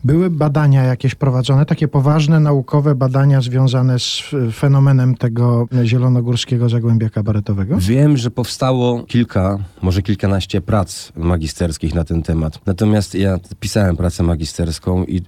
Były 0.04 0.30
badania 0.30 0.84
jakieś 0.84 1.16
prowadzone, 1.16 1.66
takie 1.66 1.88
poważne 1.88 2.40
naukowe 2.40 2.96
badania 2.96 3.42
związane 3.42 4.00
z 4.00 4.20
f- 4.20 4.56
fenomenem 4.56 5.16
tego 5.16 5.68
zielonogórskiego 5.84 6.70
zagłębia 6.70 7.10
kabaretowego? 7.10 7.76
Wiem, 7.80 8.18
że 8.18 8.32
powstało 8.32 9.04
kilka, 9.04 9.58
może 9.82 10.02
kilkanaście 10.02 10.62
prac 10.62 11.12
magisterskich 11.16 11.96
na 11.96 12.04
ten 12.04 12.22
temat. 12.24 12.60
Natomiast 12.66 13.16
ja 13.16 13.40
pisałem 13.60 13.98
pracę 13.98 14.24
magisterską 14.24 15.04
i 15.06 15.22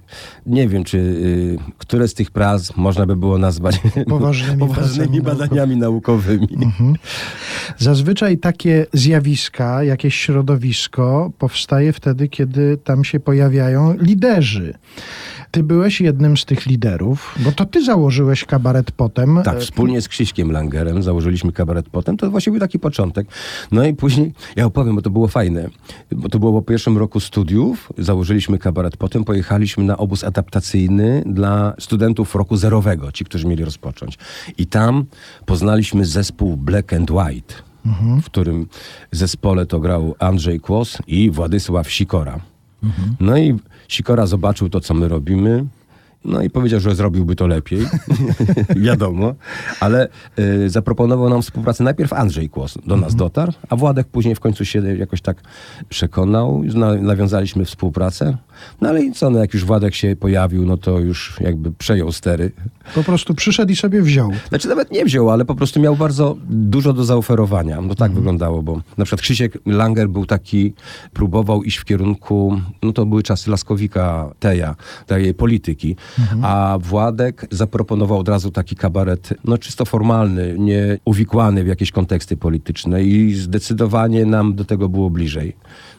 nie 0.46 0.68
wiem, 0.68 0.84
czy 0.84 0.98
y, 0.98 1.58
które 1.78 2.08
z 2.08 2.14
tych 2.14 2.30
prac 2.30 2.76
można 2.76 3.06
by 3.06 3.16
było 3.16 3.38
nazwać 3.38 3.80
Poważnymi 4.08 4.58
poważnymi 4.58 5.20
badaniami 5.20 5.76
naukowymi. 5.76 6.48
Zazwyczaj 7.78 8.38
takie 8.38 8.86
zjawiska, 8.92 9.84
jakieś 9.84 10.14
środowisko 10.14 11.32
powstaje 11.38 11.92
wtedy, 11.92 12.28
kiedy 12.28 12.76
tam 12.84 13.04
się 13.04 13.20
pojawiają 13.20 13.94
liderzy. 13.98 14.74
Ty 15.54 15.62
byłeś 15.62 16.00
jednym 16.00 16.36
z 16.36 16.44
tych 16.44 16.66
liderów, 16.66 17.34
bo 17.38 17.52
to 17.52 17.64
ty 17.64 17.84
założyłeś 17.84 18.44
kabaret 18.44 18.92
potem. 18.92 19.40
Tak, 19.44 19.56
E, 19.56 19.60
wspólnie 19.60 20.00
z 20.00 20.08
Krzyśkiem 20.08 20.52
Langerem 20.52 21.02
założyliśmy 21.02 21.52
kabaret 21.52 21.88
potem. 21.88 22.16
To 22.16 22.30
właśnie 22.30 22.52
był 22.52 22.60
taki 22.60 22.78
początek. 22.78 23.28
No 23.72 23.84
i 23.84 23.94
później, 23.94 24.32
ja 24.56 24.66
opowiem, 24.66 24.96
bo 24.96 25.02
to 25.02 25.10
było 25.10 25.28
fajne. 25.28 25.68
Bo 26.12 26.28
to 26.28 26.38
było 26.38 26.52
po 26.52 26.62
pierwszym 26.62 26.98
roku 26.98 27.20
studiów. 27.20 27.92
Założyliśmy 27.98 28.58
kabaret 28.58 28.96
potem. 28.96 29.24
Pojechaliśmy 29.24 29.84
na 29.84 29.96
obóz 29.96 30.24
adaptacyjny 30.24 31.22
dla 31.26 31.74
studentów 31.78 32.34
roku 32.34 32.56
zerowego, 32.56 33.12
ci, 33.12 33.24
którzy 33.24 33.46
mieli 33.46 33.64
rozpocząć. 33.64 34.18
I 34.58 34.66
tam 34.66 35.04
poznaliśmy 35.46 36.04
zespół 36.04 36.56
Black 36.56 36.92
and 36.92 37.10
White, 37.10 37.54
w 38.22 38.24
którym 38.24 38.66
zespole 39.12 39.66
to 39.66 39.80
grał 39.80 40.14
Andrzej 40.18 40.60
Kłos 40.60 40.98
i 41.06 41.30
Władysław 41.30 41.90
Sikora. 41.90 42.40
No 43.20 43.38
i 43.38 43.58
Sikora 43.88 44.26
zobaczył 44.26 44.68
to, 44.68 44.80
co 44.80 44.94
my 44.94 45.08
robimy. 45.08 45.64
No 46.24 46.42
i 46.42 46.50
powiedział, 46.50 46.80
że 46.80 46.94
zrobiłby 46.94 47.36
to 47.36 47.46
lepiej. 47.46 47.86
Wiadomo. 48.76 49.34
Ale 49.80 50.08
y, 50.38 50.70
zaproponował 50.70 51.30
nam 51.30 51.42
współpracę 51.42 51.84
najpierw 51.84 52.12
Andrzej 52.12 52.48
Kłos 52.48 52.78
do 52.86 52.96
nas 52.96 53.14
dotarł, 53.14 53.52
a 53.68 53.76
Władek 53.76 54.06
później 54.06 54.34
w 54.34 54.40
końcu 54.40 54.64
się 54.64 54.96
jakoś 54.96 55.20
tak 55.20 55.42
przekonał. 55.88 56.62
Nawiązaliśmy 57.00 57.64
współpracę. 57.64 58.36
No 58.80 58.88
ale 58.88 59.02
i 59.02 59.12
co, 59.12 59.30
no 59.30 59.38
jak 59.38 59.54
już 59.54 59.64
Władek 59.64 59.94
się 59.94 60.16
pojawił, 60.16 60.66
no 60.66 60.76
to 60.76 61.00
już 61.00 61.36
jakby 61.40 61.72
przejął 61.72 62.12
stery. 62.12 62.52
Po 62.94 63.04
prostu 63.04 63.34
przyszedł 63.34 63.72
i 63.72 63.76
sobie 63.76 64.02
wziął. 64.02 64.30
Znaczy 64.48 64.68
nawet 64.68 64.90
nie 64.90 65.04
wziął, 65.04 65.30
ale 65.30 65.44
po 65.44 65.54
prostu 65.54 65.80
miał 65.80 65.96
bardzo 65.96 66.36
dużo 66.48 66.92
do 66.92 67.04
zaoferowania. 67.04 67.80
No 67.80 67.94
tak 67.94 68.12
wyglądało, 68.12 68.62
bo 68.62 68.80
na 68.98 69.04
przykład 69.04 69.20
Krzysiek 69.20 69.58
Langer 69.66 70.08
był 70.08 70.26
taki, 70.26 70.74
próbował 71.12 71.62
iść 71.62 71.76
w 71.76 71.84
kierunku, 71.84 72.60
no 72.82 72.92
to 72.92 73.06
były 73.06 73.22
czasy 73.22 73.50
Laskowika 73.50 74.34
Teja, 74.38 74.76
tej 75.06 75.34
polityki, 75.34 75.96
a 76.42 76.78
Władek 76.80 77.46
zaproponował 77.50 78.18
od 78.18 78.28
razu 78.28 78.50
taki 78.50 78.76
kabaret, 78.76 79.34
no 79.44 79.58
czysto 79.58 79.84
formalny, 79.84 80.54
nie 80.58 80.98
uwikłany 81.04 81.64
w 81.64 81.66
jakieś 81.66 81.90
konteksty 81.90 82.36
polityczne 82.36 83.04
i 83.04 83.34
zdecydowanie 83.34 84.26
nam 84.26 84.54
do 84.54 84.64
tego 84.64 84.88
było 84.88 85.10
bliżej. 85.10 85.56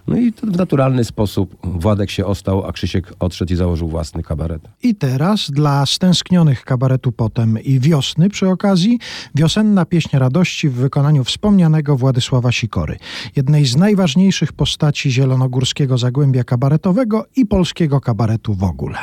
No 0.08 0.18
i 0.18 0.34
to 0.34 0.48
w 0.48 0.58
naturalny 0.58 1.04
sposób 1.04 1.56
Władek 1.64 2.12
się 2.12 2.26
ostał, 2.26 2.66
a 2.66 2.72
Krzysiek 2.72 3.14
odszedł 3.20 3.54
i 3.54 3.56
założył 3.56 3.88
własny 3.88 4.24
kabaret. 4.24 4.62
I 4.84 4.96
teraz 4.96 5.52
dla 5.52 5.86
stęsknionych 5.86 6.66
kabaretu 6.66 7.12
potem 7.12 7.60
i 7.64 7.80
wiosny 7.80 8.30
przy 8.30 8.50
okazji 8.50 9.00
wiosenna 9.36 9.86
pieśń 9.86 10.18
radości 10.18 10.70
w 10.70 10.74
wykonaniu 10.74 11.24
wspomnianego 11.24 11.96
Władysława 11.96 12.52
Sikory, 12.52 12.98
jednej 13.36 13.66
z 13.66 13.76
najważniejszych 13.76 14.54
postaci 14.54 15.12
zielonogórskiego 15.12 15.98
zagłębia 15.98 16.44
kabaretowego 16.44 17.26
i 17.36 17.46
polskiego 17.46 18.02
kabaretu 18.02 18.54
w 18.54 18.64
ogóle. 18.64 18.98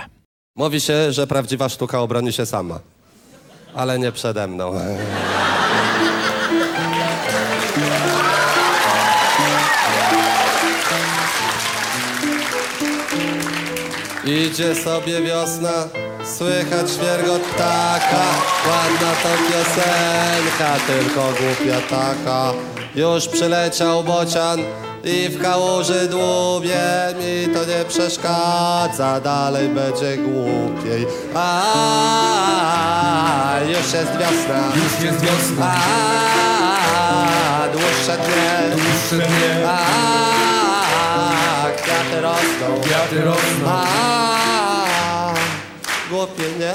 Mówi 0.56 0.80
się, 0.80 1.12
że 1.12 1.26
prawdziwa 1.26 1.68
sztuka 1.68 2.00
obroni 2.00 2.32
się 2.32 2.47
sama. 2.47 2.80
Ale 3.75 3.99
nie 3.99 4.12
przede 4.12 4.49
mną. 4.49 4.73
Idzie 14.25 14.75
sobie 14.75 15.23
wiosna, 15.23 15.73
słychać 16.38 16.91
świergot 16.91 17.43
taka, 17.57 18.25
ładna 18.69 19.12
to 19.23 19.29
piosenka, 19.49 20.76
tylko 20.87 21.23
głupia 21.23 21.81
taka. 21.91 22.52
Już 22.95 23.29
przyleciał 23.29 24.05
bocian 24.05 24.61
i 25.05 25.29
w 25.29 25.43
kałuży 25.43 26.09
dłubie 26.09 26.81
mi 27.19 27.55
to 27.55 27.64
nie 27.64 27.85
przeszkadza, 27.88 29.21
dalej 29.21 29.69
będzie 29.69 30.17
głupiej. 30.17 31.07
A 31.35 31.62
już 33.69 33.93
jest 33.93 34.12
wiosna, 34.12 34.73
Już 34.76 35.05
jest 35.05 35.21
wiosna, 35.21 35.75
a 37.61 37.69
dłuższe 37.73 38.17
dnie, 38.17 38.76
dłuższe 38.76 39.17
dnie, 39.29 39.69
a 39.69 39.79
kwiaty 39.87 40.32
rosną. 42.23 42.81
kwiaty 42.83 43.25
rosną. 43.25 43.67
A, 43.67 45.35
głupie, 46.11 46.43
nie? 46.59 46.75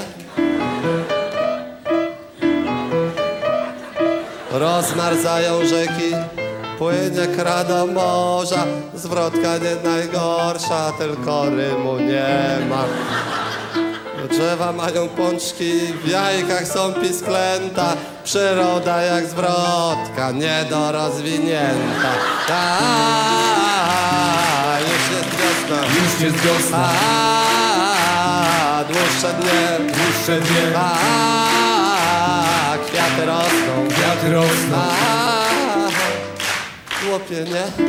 Rozmarzają 4.51 5.65
rzeki, 5.65 6.15
płynie 6.77 7.27
kra 7.35 7.63
do 7.63 7.85
morza, 7.85 8.65
zwrotka 8.93 9.57
nie 9.57 9.89
najgorsza, 9.89 10.91
tylko 10.97 11.45
rymu 11.49 11.99
nie 11.99 12.57
ma. 12.69 12.83
Drzewa 14.29 14.71
mają 14.71 15.07
pączki, 15.09 15.79
w 16.03 16.07
jajkach 16.07 16.67
są 16.67 16.93
pisklęta, 16.93 17.93
przyroda 18.23 19.01
jak 19.01 19.25
zwrotka, 19.25 20.31
niedorozwinięta. 20.33 22.11
A, 22.49 22.77
już 23.47 23.67
jest 23.67 23.76
wiosna. 25.67 25.85
Już 25.87 26.21
jest 26.21 26.35
wiosna, 26.45 26.89
A, 27.09 28.83
dłuższe 28.83 29.33
dnie, 29.33 29.77
dłuższe 29.93 30.41
dnie, 30.41 30.71
a, 30.75 30.97
kwiaty 32.87 33.25
rosną, 33.25 33.87
kwiaty 33.89 34.33
rosną. 34.33 34.77
a, 34.77 35.89
głupie, 37.05 37.43
nie? 37.43 37.87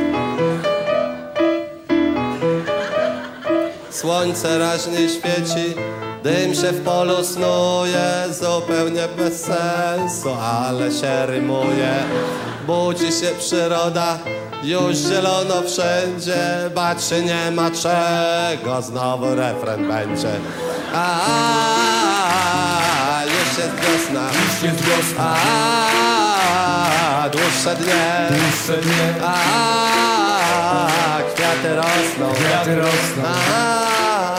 Słońce 3.91 4.59
raźniej 4.59 5.09
świeci, 5.09 5.75
dym 6.23 6.55
się 6.55 6.73
w 6.73 6.85
polu 6.85 7.25
snuje, 7.25 8.25
zupełnie 8.31 9.09
bez 9.17 9.45
sensu, 9.45 10.31
ale 10.43 10.93
się 10.93 11.27
rymuje. 11.27 11.95
Budzi 12.67 13.13
się 13.13 13.31
przyroda, 13.39 14.19
już 14.63 14.97
zielono 14.97 15.63
wszędzie, 15.63 16.71
się 17.11 17.23
nie 17.23 17.51
ma 17.51 17.71
czego, 17.71 18.83
znowu 18.83 19.35
refren 19.35 19.89
będzie. 19.89 20.31
A, 20.95 21.21
już 23.25 23.59
jest 23.59 23.75
wiosna, 23.75 24.29
Już 24.29 24.63
jest 24.63 24.85
wiosna, 24.85 25.35
a, 27.25 27.29
dłuższe 27.29 27.77
dnie, 27.77 28.29
dłuższe 28.31 28.83
dnie, 28.83 29.15
a, 29.25 29.35
kwiaty 31.35 31.77
rosną. 31.77 32.35
kwiaty 32.35 32.75
rosną. 32.77 33.23
A, 33.55 34.37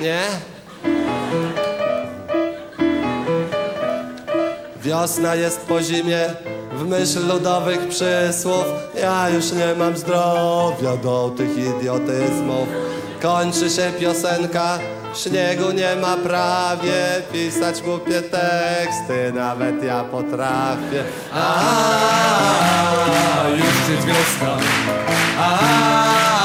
nie? 0.00 0.20
Wiosna 4.82 5.34
jest 5.34 5.60
po 5.60 5.82
zimie, 5.82 6.20
w 6.78 6.86
myśl 6.88 7.28
ludowych 7.28 7.88
przysłów. 7.88 8.64
Ja 9.00 9.28
już 9.28 9.52
nie 9.52 9.74
mam 9.78 9.96
zdrowia 9.96 10.96
do 11.02 11.32
tych 11.36 11.50
idiotyzmów. 11.58 12.68
Kończy 13.22 13.70
się 13.70 13.92
piosenka, 14.00 14.78
śniegu 15.14 15.72
nie 15.72 15.96
ma 15.96 16.16
prawie. 16.16 17.22
Pisać 17.32 17.82
głupie 17.82 18.22
teksty, 18.22 19.32
nawet 19.34 19.84
ja 19.84 20.04
potrafię. 20.04 21.04
A, 21.34 21.64
już 23.50 23.88
jest 23.96 24.06
wiosna, 24.06 24.56
a 25.38 26.43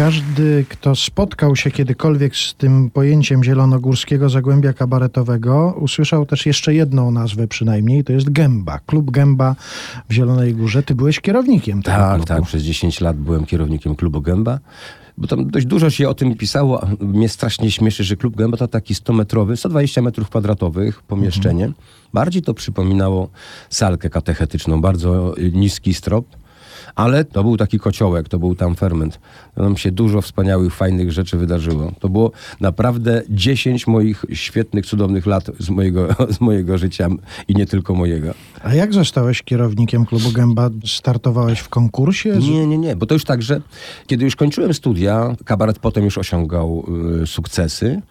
Każdy, 0.00 0.64
kto 0.68 0.96
spotkał 0.96 1.56
się 1.56 1.70
kiedykolwiek 1.70 2.36
z 2.36 2.54
tym 2.54 2.90
pojęciem 2.90 3.44
zielonogórskiego 3.44 4.28
zagłębia 4.28 4.72
kabaretowego, 4.72 5.74
usłyszał 5.80 6.26
też 6.26 6.46
jeszcze 6.46 6.74
jedną 6.74 7.10
nazwę 7.10 7.48
przynajmniej, 7.48 8.04
to 8.04 8.12
jest 8.12 8.30
Gęba. 8.30 8.78
Klub 8.86 9.10
Gęba 9.10 9.56
w 10.08 10.12
Zielonej 10.12 10.54
Górze. 10.54 10.82
Ty 10.82 10.94
byłeś 10.94 11.20
kierownikiem 11.20 11.82
tego 11.82 11.96
Tak, 11.96 12.10
klubu. 12.10 12.26
tak. 12.26 12.42
Przez 12.42 12.62
10 12.62 13.00
lat 13.00 13.16
byłem 13.16 13.46
kierownikiem 13.46 13.94
klubu 13.96 14.20
Gęba. 14.20 14.58
Bo 15.18 15.26
tam 15.26 15.50
dość 15.50 15.66
dużo 15.66 15.90
się 15.90 16.08
o 16.08 16.14
tym 16.14 16.34
pisało. 16.36 16.86
Mnie 17.00 17.28
strasznie 17.28 17.70
śmieszy, 17.70 18.04
że 18.04 18.16
klub 18.16 18.36
Gęba 18.36 18.56
to 18.56 18.68
taki 18.68 18.94
100-metrowy, 18.94 19.56
120 19.56 20.02
metrów 20.02 20.28
kwadratowych 20.28 21.02
pomieszczenie. 21.02 21.72
Bardziej 22.14 22.42
to 22.42 22.54
przypominało 22.54 23.28
salkę 23.70 24.10
katechetyczną, 24.10 24.80
bardzo 24.80 25.34
niski 25.52 25.94
strop. 25.94 26.39
Ale 26.94 27.24
to 27.24 27.42
był 27.42 27.56
taki 27.56 27.78
kociołek, 27.78 28.28
to 28.28 28.38
był 28.38 28.54
tam 28.54 28.76
ferment. 28.76 29.20
Tam 29.54 29.76
się 29.76 29.90
dużo 29.92 30.22
wspaniałych, 30.22 30.74
fajnych 30.74 31.12
rzeczy 31.12 31.36
wydarzyło. 31.36 31.92
To 32.00 32.08
było 32.08 32.32
naprawdę 32.60 33.22
10 33.28 33.86
moich 33.86 34.24
świetnych, 34.32 34.86
cudownych 34.86 35.26
lat 35.26 35.50
z 35.58 35.70
mojego, 35.70 36.08
z 36.36 36.40
mojego 36.40 36.78
życia 36.78 37.08
i 37.48 37.54
nie 37.54 37.66
tylko 37.66 37.94
mojego. 37.94 38.34
A 38.62 38.74
jak 38.74 38.94
zostałeś 38.94 39.42
kierownikiem 39.42 40.06
klubu 40.06 40.32
Gęba? 40.32 40.70
Startowałeś 40.86 41.58
w 41.58 41.68
konkursie? 41.68 42.38
Nie, 42.38 42.66
nie, 42.66 42.78
nie, 42.78 42.96
bo 42.96 43.06
to 43.06 43.14
już 43.14 43.24
tak, 43.24 43.42
że 43.42 43.60
kiedy 44.06 44.24
już 44.24 44.36
kończyłem 44.36 44.74
studia, 44.74 45.36
kabaret 45.44 45.78
potem 45.78 46.04
już 46.04 46.18
osiągał 46.18 46.86
y, 47.22 47.26
sukcesy. 47.26 48.02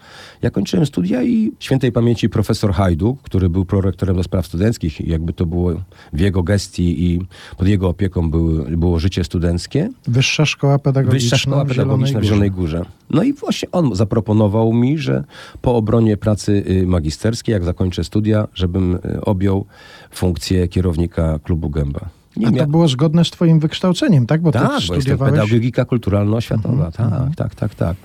Ja 0.42 0.50
kończyłem 0.50 0.86
studia 0.86 1.24
i 1.24 1.52
świętej 1.60 1.92
pamięci 1.92 2.30
profesor 2.30 2.74
Hajduk, 2.74 3.22
który 3.22 3.50
był 3.50 3.66
prorektorem 3.66 4.16
do 4.16 4.24
spraw 4.24 4.48
studenckich, 4.48 5.02
i 5.02 5.10
jakby 5.10 5.34
to 5.34 5.46
było 5.46 5.74
w 6.14 6.20
jego 6.20 6.44
gestii 6.44 7.06
i 7.06 7.20
pod 7.58 7.68
jego 7.68 7.90
opieką 7.90 8.32
były, 8.32 8.69
było 8.78 9.00
życie 9.00 9.24
studenckie. 9.24 9.90
Wyższa 10.08 10.46
Szkoła 10.46 10.80
Pedagogiczna 10.80 11.20
Wyższa 11.20 11.38
Szkoła 11.38 11.66
Pedagogiczna 11.66 12.20
w 12.20 12.24
Zielonej 12.24 12.52
Górze. 12.52 12.86
No 13.10 13.24
i 13.24 13.34
właśnie 13.34 13.72
on 13.72 13.96
zaproponował 13.96 14.74
mi, 14.74 14.98
że 14.98 15.24
po 15.62 15.76
obronie 15.76 16.18
pracy 16.18 16.64
y, 16.70 16.88
magisterskiej, 16.88 17.54
jak 17.54 17.64
zakończę 17.64 18.04
studia, 18.04 18.48
żebym 18.54 18.96
y, 18.96 19.22
objął 19.22 19.66
funkcję 20.12 20.68
kierownika 20.68 21.40
klubu 21.44 21.70
Gęba. 21.70 22.10
Nie 22.38 22.48
A 22.48 22.52
to 22.52 22.68
było 22.68 22.88
zgodne 22.88 23.26
z 23.26 23.32
twoim 23.32 23.60
wykształceniem, 23.60 24.26
tak? 24.26 24.42
Bo 24.42 24.52
ty 24.52 24.60
tak, 24.60 24.68
bo 24.68 24.74
jestem 24.74 25.02
studiowałeś... 25.02 25.34
pedagogika 25.34 25.86
kulturalno-oświatowa. 25.86 26.92
Tak, 26.92 27.36
tak, 27.36 27.56
tak, 27.56 27.76
tak. 27.76 27.98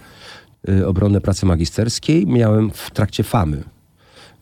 y, 0.68 0.86
obronę 0.86 1.20
pracy 1.20 1.46
magisterskiej 1.46 2.26
miałem 2.26 2.70
w 2.70 2.90
trakcie 2.90 3.22
famy. 3.22 3.73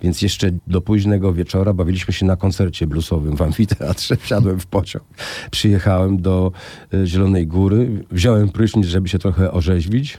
Więc 0.03 0.23
jeszcze 0.23 0.51
do 0.67 0.81
późnego 0.81 1.33
wieczora 1.33 1.73
bawiliśmy 1.73 2.15
się 2.15 2.27
na 2.27 2.37
koncercie 2.37 2.87
bluesowym 2.87 3.37
w 3.37 3.43
amfiteatrze. 3.43 4.17
Wsiadłem 4.23 4.61
w 4.61 4.67
pociąg, 4.67 5.05
przyjechałem 5.51 6.23
do 6.23 6.53
y, 6.95 7.07
Zielonej 7.07 7.47
Góry, 7.47 8.05
wziąłem 8.11 8.49
prysznic, 8.49 8.87
żeby 8.87 9.09
się 9.09 9.19
trochę 9.19 9.53
orzeźwić. 9.53 10.19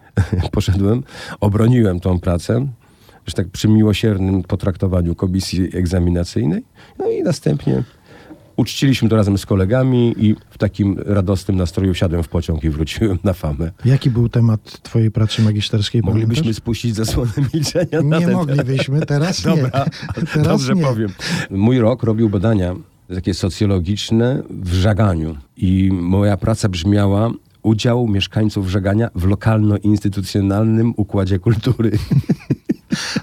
Poszedłem, 0.52 1.02
obroniłem 1.40 2.00
tą 2.00 2.20
pracę, 2.20 2.66
że 3.26 3.34
tak 3.34 3.48
przy 3.48 3.68
miłosiernym 3.68 4.42
potraktowaniu 4.42 5.14
komisji 5.14 5.76
egzaminacyjnej. 5.76 6.64
No 6.98 7.10
i 7.10 7.22
następnie 7.22 7.82
uczciliśmy 8.62 9.08
to 9.08 9.16
razem 9.16 9.38
z 9.38 9.46
kolegami 9.46 10.14
i 10.18 10.34
w 10.50 10.58
takim 10.58 10.96
radosnym 11.06 11.56
nastroju 11.56 11.94
wsiadłem 11.94 12.22
w 12.22 12.28
pociąg 12.28 12.64
i 12.64 12.70
wróciłem 12.70 13.18
na 13.24 13.32
famę. 13.32 13.70
Jaki 13.84 14.10
był 14.10 14.28
temat 14.28 14.82
twojej 14.82 15.10
pracy 15.10 15.42
magisterskiej? 15.42 16.02
Moglibyśmy 16.02 16.42
pamiętasz? 16.42 16.56
spuścić 16.56 16.94
zasłonę 16.94 17.32
milczenia 17.54 18.00
Nie 18.04 18.20
ten 18.26 18.32
moglibyśmy, 18.32 19.06
teraz 19.06 19.44
nie. 19.46 19.56
Dobra, 19.56 19.84
Teraz 20.32 20.48
dobrze 20.48 20.74
nie. 20.74 20.82
powiem. 20.82 21.10
Mój 21.50 21.78
rok 21.78 22.02
robił 22.02 22.30
badania 22.30 22.74
takie 23.14 23.34
socjologiczne 23.34 24.42
w 24.50 24.74
żaganiu 24.74 25.36
i 25.56 25.90
moja 25.92 26.36
praca 26.36 26.68
brzmiała 26.68 27.30
udział 27.62 28.08
mieszkańców 28.08 28.70
żagania 28.70 29.10
w 29.14 29.26
lokalno-instytucjonalnym 29.26 30.92
układzie 30.96 31.38
kultury. 31.38 31.90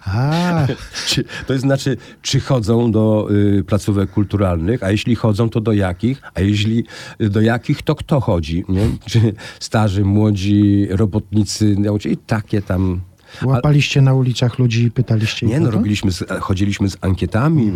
A, 0.05 0.67
Czy, 1.07 1.23
to 1.47 1.59
znaczy, 1.59 1.97
czy 2.21 2.39
chodzą 2.39 2.91
do 2.91 3.27
y, 3.31 3.63
placówek 3.63 4.11
kulturalnych, 4.11 4.83
a 4.83 4.91
jeśli 4.91 5.15
chodzą, 5.15 5.49
to 5.49 5.61
do 5.61 5.73
jakich, 5.73 6.21
a 6.33 6.41
jeśli 6.41 6.83
y, 7.21 7.29
do 7.29 7.41
jakich, 7.41 7.81
to 7.81 7.95
kto 7.95 8.19
chodzi, 8.19 8.65
nie? 8.69 8.87
Czy 9.05 9.33
starzy, 9.59 10.05
młodzi, 10.05 10.87
robotnicy, 10.89 11.75
nauczyciele, 11.79 12.13
i 12.13 12.17
takie 12.17 12.61
tam... 12.61 13.01
łapaliście 13.43 14.01
na 14.01 14.13
ulicach 14.13 14.59
ludzi 14.59 14.83
i 14.83 14.91
pytaliście 14.91 15.45
ich 15.45 15.51
Nie, 15.51 15.59
no 15.59 15.71
robiliśmy, 15.71 16.11
z, 16.11 16.23
chodziliśmy 16.41 16.89
z 16.89 16.97
ankietami, 17.01 17.71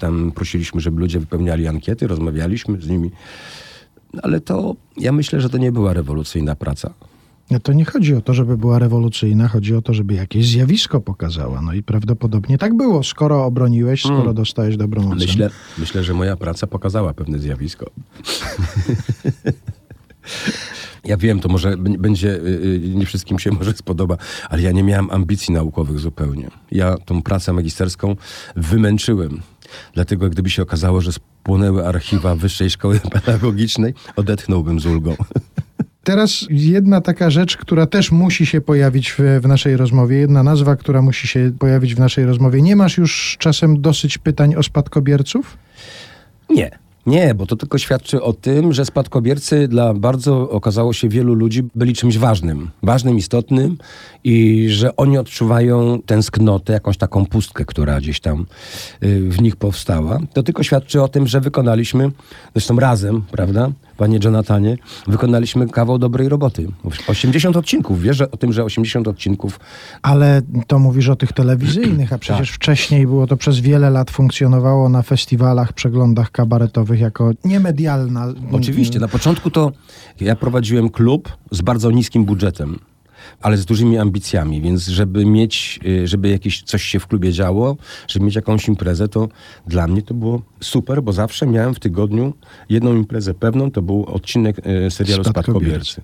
tam 0.00 0.32
prosiliśmy, 0.32 0.80
żeby 0.80 1.00
ludzie 1.00 1.20
wypełniali 1.20 1.68
ankiety, 1.68 2.06
rozmawialiśmy 2.06 2.80
z 2.80 2.88
nimi. 2.88 3.10
Ale 4.22 4.40
to, 4.40 4.76
ja 4.96 5.12
myślę, 5.12 5.40
że 5.40 5.50
to 5.50 5.58
nie 5.58 5.72
była 5.72 5.92
rewolucyjna 5.92 6.56
praca. 6.56 6.94
No 7.50 7.60
to 7.60 7.72
nie 7.72 7.84
chodzi 7.84 8.14
o 8.14 8.20
to, 8.20 8.34
żeby 8.34 8.56
była 8.56 8.78
rewolucyjna, 8.78 9.48
chodzi 9.48 9.74
o 9.74 9.82
to, 9.82 9.94
żeby 9.94 10.14
jakieś 10.14 10.46
zjawisko 10.46 11.00
pokazała. 11.00 11.62
No 11.62 11.72
i 11.72 11.82
prawdopodobnie 11.82 12.58
tak 12.58 12.76
było, 12.76 13.02
skoro 13.02 13.44
obroniłeś, 13.44 14.02
skoro 14.02 14.34
dostałeś 14.34 14.76
dobrą 14.76 15.02
ocenę. 15.02 15.26
Myślę, 15.26 15.50
myślę, 15.78 16.04
że 16.04 16.14
moja 16.14 16.36
praca 16.36 16.66
pokazała 16.66 17.14
pewne 17.14 17.38
zjawisko. 17.38 17.90
Ja 21.04 21.16
wiem, 21.16 21.40
to 21.40 21.48
może 21.48 21.76
będzie, 21.76 22.28
y, 22.28 22.80
y, 22.84 22.94
nie 22.94 23.06
wszystkim 23.06 23.38
się 23.38 23.50
może 23.50 23.72
spodoba, 23.72 24.16
ale 24.48 24.62
ja 24.62 24.72
nie 24.72 24.82
miałem 24.82 25.10
ambicji 25.10 25.54
naukowych 25.54 25.98
zupełnie. 25.98 26.50
Ja 26.70 26.96
tą 26.96 27.22
pracę 27.22 27.52
magisterską 27.52 28.16
wymęczyłem. 28.56 29.40
Dlatego 29.94 30.30
gdyby 30.30 30.50
się 30.50 30.62
okazało, 30.62 31.00
że 31.00 31.12
spłonęły 31.42 31.86
archiwa 31.86 32.36
Wyższej 32.36 32.70
Szkoły 32.70 33.00
Pedagogicznej, 33.12 33.94
odetchnąłbym 34.16 34.80
z 34.80 34.86
ulgą. 34.86 35.16
Teraz 36.04 36.46
jedna 36.50 37.00
taka 37.00 37.30
rzecz, 37.30 37.56
która 37.56 37.86
też 37.86 38.12
musi 38.12 38.46
się 38.46 38.60
pojawić 38.60 39.12
w, 39.12 39.18
w 39.42 39.48
naszej 39.48 39.76
rozmowie, 39.76 40.16
jedna 40.16 40.42
nazwa, 40.42 40.76
która 40.76 41.02
musi 41.02 41.28
się 41.28 41.52
pojawić 41.58 41.94
w 41.94 41.98
naszej 41.98 42.24
rozmowie. 42.24 42.62
Nie 42.62 42.76
masz 42.76 42.98
już 42.98 43.36
czasem 43.38 43.80
dosyć 43.80 44.18
pytań 44.18 44.54
o 44.54 44.62
spadkobierców? 44.62 45.58
Nie. 46.50 46.81
Nie, 47.06 47.34
bo 47.34 47.46
to 47.46 47.56
tylko 47.56 47.78
świadczy 47.78 48.22
o 48.22 48.32
tym, 48.32 48.72
że 48.72 48.84
spadkobiercy 48.84 49.68
dla 49.68 49.94
bardzo 49.94 50.50
okazało 50.50 50.92
się 50.92 51.08
wielu 51.08 51.34
ludzi 51.34 51.62
byli 51.74 51.94
czymś 51.94 52.18
ważnym, 52.18 52.70
ważnym, 52.82 53.16
istotnym 53.18 53.78
i 54.24 54.66
że 54.68 54.96
oni 54.96 55.18
odczuwają 55.18 56.02
tęsknotę, 56.06 56.72
jakąś 56.72 56.96
taką 56.96 57.26
pustkę, 57.26 57.64
która 57.64 58.00
gdzieś 58.00 58.20
tam 58.20 58.46
y, 59.02 59.20
w 59.30 59.42
nich 59.42 59.56
powstała. 59.56 60.18
To 60.32 60.42
tylko 60.42 60.62
świadczy 60.62 61.02
o 61.02 61.08
tym, 61.08 61.26
że 61.26 61.40
wykonaliśmy, 61.40 62.10
zresztą 62.54 62.76
razem, 62.80 63.22
prawda, 63.30 63.70
panie 63.96 64.18
Jonathanie, 64.24 64.76
wykonaliśmy 65.06 65.68
kawał 65.68 65.98
dobrej 65.98 66.28
roboty. 66.28 66.68
80 67.08 67.56
odcinków, 67.56 68.02
wiesz 68.02 68.16
że, 68.16 68.30
o 68.30 68.36
tym, 68.36 68.52
że 68.52 68.64
80 68.64 69.08
odcinków 69.08 69.60
Ale 70.02 70.42
to 70.66 70.78
mówisz 70.78 71.08
o 71.08 71.16
tych 71.16 71.32
telewizyjnych, 71.32 72.12
a 72.12 72.18
przecież 72.18 72.48
Tak. 72.48 72.56
wcześniej 72.56 73.06
było 73.06 73.26
to 73.26 73.36
przez 73.36 73.60
wiele 73.60 73.90
lat 73.90 74.10
funkcjonowało 74.10 74.88
na 74.88 75.02
festiwalach, 75.02 75.72
przeglądach 75.72 76.30
kabaretowych 76.30 76.91
jako 77.00 77.30
niemedialna. 77.44 78.26
Oczywiście, 78.52 79.00
na 79.00 79.08
początku 79.08 79.50
to 79.50 79.72
ja 80.20 80.36
prowadziłem 80.36 80.90
klub 80.90 81.36
z 81.50 81.62
bardzo 81.62 81.90
niskim 81.90 82.24
budżetem, 82.24 82.78
ale 83.40 83.56
z 83.56 83.64
dużymi 83.64 83.98
ambicjami, 83.98 84.60
więc 84.60 84.86
żeby 84.86 85.26
mieć, 85.26 85.80
y, 85.86 86.08
żeby 86.08 86.28
jakieś 86.28 86.62
coś 86.62 86.82
się 86.82 87.00
w 87.00 87.06
klubie 87.06 87.32
działo, 87.32 87.76
żeby 88.08 88.24
mieć 88.24 88.34
jakąś 88.34 88.68
imprezę, 88.68 89.08
to 89.08 89.28
dla 89.66 89.86
mnie 89.86 90.02
to 90.02 90.14
było 90.14 90.42
super, 90.62 91.02
bo 91.02 91.12
zawsze 91.12 91.46
miałem 91.46 91.74
w 91.74 91.80
tygodniu 91.80 92.34
jedną 92.68 92.96
imprezę 92.96 93.34
pewną, 93.34 93.70
to 93.70 93.82
był 93.82 94.04
odcinek 94.04 94.66
y, 94.86 94.90
serialu 94.90 95.24
Spadkobiercy. 95.24 96.02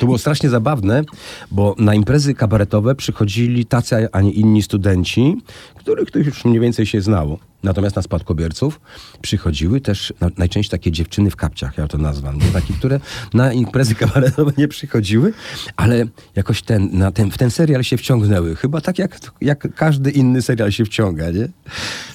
To 0.00 0.06
było 0.06 0.18
strasznie 0.18 0.50
zabawne, 0.50 1.02
bo 1.50 1.74
na 1.78 1.94
imprezy 1.94 2.34
kabaretowe 2.34 2.94
przychodzili 2.94 3.66
tacy, 3.66 4.08
a 4.12 4.20
nie 4.20 4.30
inni 4.30 4.62
studenci, 4.62 5.36
których 5.74 6.10
to 6.10 6.18
już 6.18 6.44
mniej 6.44 6.60
więcej 6.60 6.86
się 6.86 7.00
znało. 7.00 7.38
Natomiast 7.62 7.96
na 7.96 8.02
spadkobierców 8.02 8.80
przychodziły 9.22 9.80
też 9.80 10.12
na, 10.20 10.30
najczęściej 10.38 10.70
takie 10.70 10.92
dziewczyny 10.92 11.30
w 11.30 11.36
kapciach, 11.36 11.78
ja 11.78 11.88
to 11.88 11.98
nazwam. 11.98 12.38
Nie? 12.38 12.46
Takie, 12.46 12.74
które 12.74 13.00
na 13.34 13.52
imprezy 13.52 13.94
kabaretowe 13.94 14.52
nie 14.58 14.68
przychodziły, 14.68 15.32
ale 15.76 16.06
jakoś 16.36 16.62
ten, 16.62 16.88
na 16.92 17.12
ten, 17.12 17.30
w 17.30 17.38
ten 17.38 17.50
serial 17.50 17.84
się 17.84 17.96
wciągnęły. 17.96 18.56
Chyba 18.56 18.80
tak 18.80 18.98
jak, 18.98 19.20
jak 19.40 19.74
każdy 19.74 20.10
inny 20.10 20.42
serial 20.42 20.72
się 20.72 20.84
wciąga, 20.84 21.30
nie? 21.30 21.48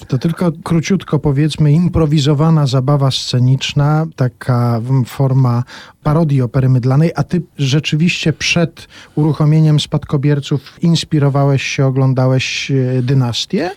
To 0.08 0.18
tylko 0.18 0.52
króciutko 0.52 1.18
powiedzmy, 1.18 1.72
improwizowana 1.74 2.66
zabawa 2.66 3.10
sceniczna, 3.10 4.06
taka 4.16 4.80
forma 5.06 5.62
parodii 6.02 6.42
opery 6.42 6.68
mydlanej, 6.68 7.10
a 7.14 7.22
ty 7.22 7.42
rzeczywiście 7.58 8.32
przed 8.32 8.88
uruchomieniem 9.14 9.80
spadkobierców 9.80 10.82
inspirowałeś 10.82 11.62
się, 11.62 11.86
oglądałeś 11.86 12.70
e, 12.70 13.02
dynastię? 13.02 13.70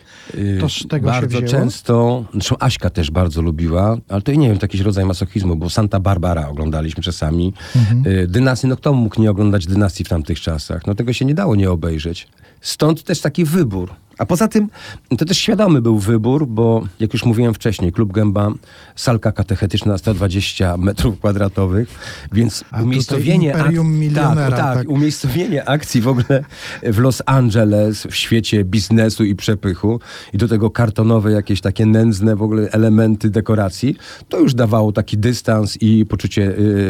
To 0.59 0.69
z 0.69 0.87
tego 0.87 1.07
bardzo 1.07 1.39
się 1.39 1.45
wzięło? 1.45 1.61
często, 1.63 2.25
zresztą 2.33 2.55
Aśka 2.59 2.89
też 2.89 3.11
bardzo 3.11 3.41
lubiła, 3.41 3.97
ale 4.09 4.21
to 4.21 4.31
i 4.31 4.37
nie 4.37 4.47
wiem, 4.47 4.57
to 4.57 4.63
jakiś 4.63 4.81
rodzaj 4.81 5.05
masochizmu, 5.05 5.55
bo 5.55 5.69
Santa 5.69 5.99
Barbara 5.99 6.47
oglądaliśmy 6.47 7.03
czasami. 7.03 7.53
Y, 8.07 8.27
Dynastii, 8.27 8.67
no 8.67 8.77
kto 8.77 8.93
mógł 8.93 9.21
nie 9.21 9.31
oglądać 9.31 9.67
dynastii 9.67 10.03
w 10.03 10.09
tamtych 10.09 10.39
czasach? 10.39 10.87
No 10.87 10.95
tego 10.95 11.13
się 11.13 11.25
nie 11.25 11.33
dało 11.33 11.55
nie 11.55 11.71
obejrzeć. 11.71 12.27
Stąd 12.61 13.03
też 13.03 13.21
taki 13.21 13.45
wybór. 13.45 13.89
A 14.17 14.25
poza 14.25 14.47
tym 14.47 14.69
to 15.17 15.25
też 15.25 15.37
świadomy 15.37 15.81
był 15.81 15.99
wybór, 15.99 16.47
bo 16.47 16.83
jak 16.99 17.13
już 17.13 17.25
mówiłem 17.25 17.53
wcześniej, 17.53 17.91
Klub 17.91 18.11
Gęba, 18.13 18.51
salka 18.95 19.31
katechetyczna 19.31 19.97
120 19.97 20.77
metrów 20.77 21.19
kwadratowych, 21.19 21.89
więc 22.33 22.63
A 22.71 22.81
umiejscowienie... 22.81 23.51
tutaj 23.51 23.61
imperium 23.61 23.87
ak- 23.87 23.93
milionera, 23.93 24.57
tak, 24.57 24.65
tak, 24.65 24.77
tak. 24.77 24.89
umiejscowienie 24.89 25.69
akcji 25.69 26.01
w 26.01 26.07
ogóle 26.07 26.43
w 26.83 26.99
Los 26.99 27.21
Angeles, 27.25 28.07
w 28.09 28.15
świecie 28.15 28.63
biznesu 28.63 29.23
i 29.23 29.35
przepychu 29.35 29.99
i 30.33 30.37
do 30.37 30.47
tego 30.47 30.69
kartonowe 30.69 31.31
jakieś 31.31 31.61
takie 31.61 31.85
nędzne 31.85 32.35
w 32.35 32.41
ogóle 32.41 32.69
elementy 32.71 33.29
dekoracji, 33.29 33.95
to 34.29 34.39
już 34.39 34.53
dawało 34.53 34.91
taki 34.91 35.17
dystans 35.17 35.77
i 35.81 36.05
poczucie 36.05 36.41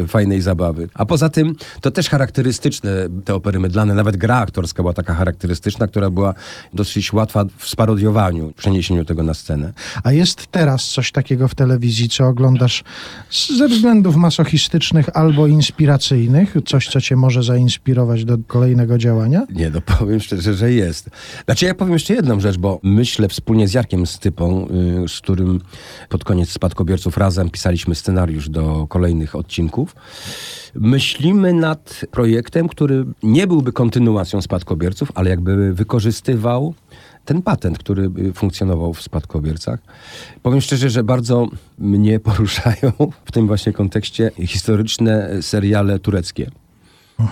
y, 0.02 0.04
fajnej 0.08 0.40
zabawy. 0.40 0.88
A 0.94 1.06
poza 1.06 1.28
tym 1.28 1.54
to 1.80 1.90
też 1.90 2.08
charakterystyczne 2.08 2.90
te 3.24 3.34
opery 3.34 3.58
mydlane, 3.60 3.94
nawet 3.94 4.16
gra 4.16 4.36
aktorska 4.36 4.82
była 4.82 4.92
taka 4.92 5.14
charakterystyczna, 5.14 5.86
która 5.86 6.10
była 6.10 6.34
dosyć 6.74 7.12
łatwa 7.18 7.44
w 7.58 7.68
sparodiowaniu, 7.68 8.52
przeniesieniu 8.56 9.04
tego 9.04 9.22
na 9.22 9.34
scenę. 9.34 9.72
A 10.02 10.12
jest 10.12 10.46
teraz 10.46 10.84
coś 10.84 11.12
takiego 11.12 11.48
w 11.48 11.54
telewizji, 11.54 12.08
co 12.08 12.26
oglądasz 12.26 12.84
ze 13.56 13.68
względów 13.68 14.16
masochistycznych 14.16 15.16
albo 15.16 15.46
inspiracyjnych? 15.46 16.56
Coś, 16.66 16.88
co 16.88 17.00
cię 17.00 17.16
może 17.16 17.42
zainspirować 17.42 18.24
do 18.24 18.38
kolejnego 18.46 18.98
działania? 18.98 19.46
Nie, 19.54 19.70
no 19.70 19.80
powiem 19.80 20.20
szczerze, 20.20 20.54
że 20.54 20.72
jest. 20.72 21.10
Znaczy 21.44 21.66
ja 21.66 21.74
powiem 21.74 21.92
jeszcze 21.92 22.14
jedną 22.14 22.40
rzecz, 22.40 22.56
bo 22.56 22.80
myślę 22.82 23.28
wspólnie 23.28 23.68
z 23.68 23.74
Jarkiem 23.74 24.06
Stypą, 24.06 24.68
y, 25.04 25.08
z 25.08 25.20
którym 25.20 25.60
pod 26.08 26.24
koniec 26.24 26.50
Spadkobierców 26.50 27.16
razem 27.16 27.50
pisaliśmy 27.50 27.94
scenariusz 27.94 28.48
do 28.48 28.86
kolejnych 28.86 29.36
odcinków. 29.36 29.96
Myślimy 30.74 31.52
nad 31.52 32.00
projektem, 32.10 32.68
który 32.68 33.04
nie 33.22 33.46
byłby 33.46 33.72
kontynuacją 33.72 34.42
Spadkobierców, 34.42 35.12
ale 35.14 35.30
jakby 35.30 35.74
wykorzystywał 35.74 36.74
ten 37.28 37.42
patent, 37.42 37.78
który 37.78 38.10
y, 38.18 38.32
funkcjonował 38.32 38.94
w 38.94 39.02
spadkobiercach. 39.02 39.80
Powiem 40.42 40.60
szczerze, 40.60 40.90
że 40.90 41.04
bardzo 41.04 41.48
mnie 41.78 42.20
poruszają 42.30 42.92
w 43.24 43.32
tym 43.32 43.46
właśnie 43.46 43.72
kontekście 43.72 44.30
historyczne 44.46 45.42
seriale 45.42 45.98
tureckie 45.98 46.50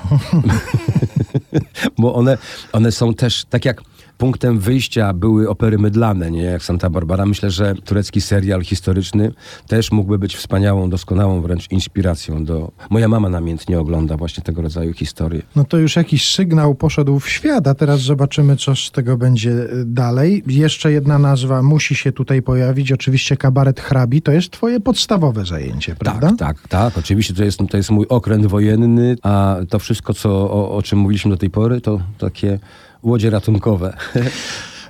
bo 1.98 2.14
one, 2.14 2.38
one 2.72 2.92
są 2.92 3.14
też, 3.14 3.44
tak 3.44 3.64
jak 3.64 3.82
punktem 4.18 4.58
wyjścia 4.58 5.12
były 5.12 5.48
opery 5.48 5.78
mydlane, 5.78 6.30
nie 6.30 6.42
jak 6.42 6.62
Santa 6.62 6.90
Barbara. 6.90 7.26
Myślę, 7.26 7.50
że 7.50 7.74
turecki 7.74 8.20
serial 8.20 8.62
historyczny 8.62 9.32
też 9.68 9.92
mógłby 9.92 10.18
być 10.18 10.36
wspaniałą, 10.36 10.90
doskonałą 10.90 11.40
wręcz 11.40 11.70
inspiracją 11.70 12.44
do... 12.44 12.72
Moja 12.90 13.08
mama 13.08 13.28
namiętnie 13.28 13.80
ogląda 13.80 14.16
właśnie 14.16 14.44
tego 14.44 14.62
rodzaju 14.62 14.92
historie. 14.92 15.42
No 15.56 15.64
to 15.64 15.78
już 15.78 15.96
jakiś 15.96 16.34
sygnał 16.34 16.74
poszedł 16.74 17.20
w 17.20 17.28
świat, 17.28 17.66
a 17.66 17.74
teraz 17.74 18.00
zobaczymy, 18.00 18.56
co 18.56 18.76
z 18.76 18.90
tego 18.90 19.16
będzie 19.16 19.50
y, 19.50 19.84
dalej. 19.84 20.42
Jeszcze 20.46 20.92
jedna 20.92 21.18
nazwa 21.18 21.62
musi 21.62 21.94
się 21.94 22.12
tutaj 22.12 22.42
pojawić. 22.42 22.92
Oczywiście 22.92 23.36
kabaret 23.36 23.80
hrabi 23.80 24.22
to 24.22 24.32
jest 24.32 24.50
twoje 24.50 24.80
podstawowe 24.80 25.44
zajęcie, 25.44 25.96
prawda? 25.96 26.28
Tak, 26.28 26.38
tak, 26.38 26.68
tak. 26.68 26.98
Oczywiście 26.98 27.34
to 27.34 27.44
jest, 27.44 27.58
to 27.70 27.76
jest 27.76 27.90
mój 27.90 28.06
okręt 28.08 28.46
wojenny, 28.46 29.16
a 29.22 29.56
to 29.68 29.78
wszystko, 29.78 30.14
co, 30.14 30.30
o, 30.30 30.76
o 30.76 30.82
czym 30.82 30.98
mówiliśmy 30.98 31.30
do 31.30 31.36
tej 31.36 31.50
pory, 31.50 31.80
to 31.80 32.00
takie 32.18 32.58
łodzie 33.06 33.30
ratunkowe. 33.30 33.96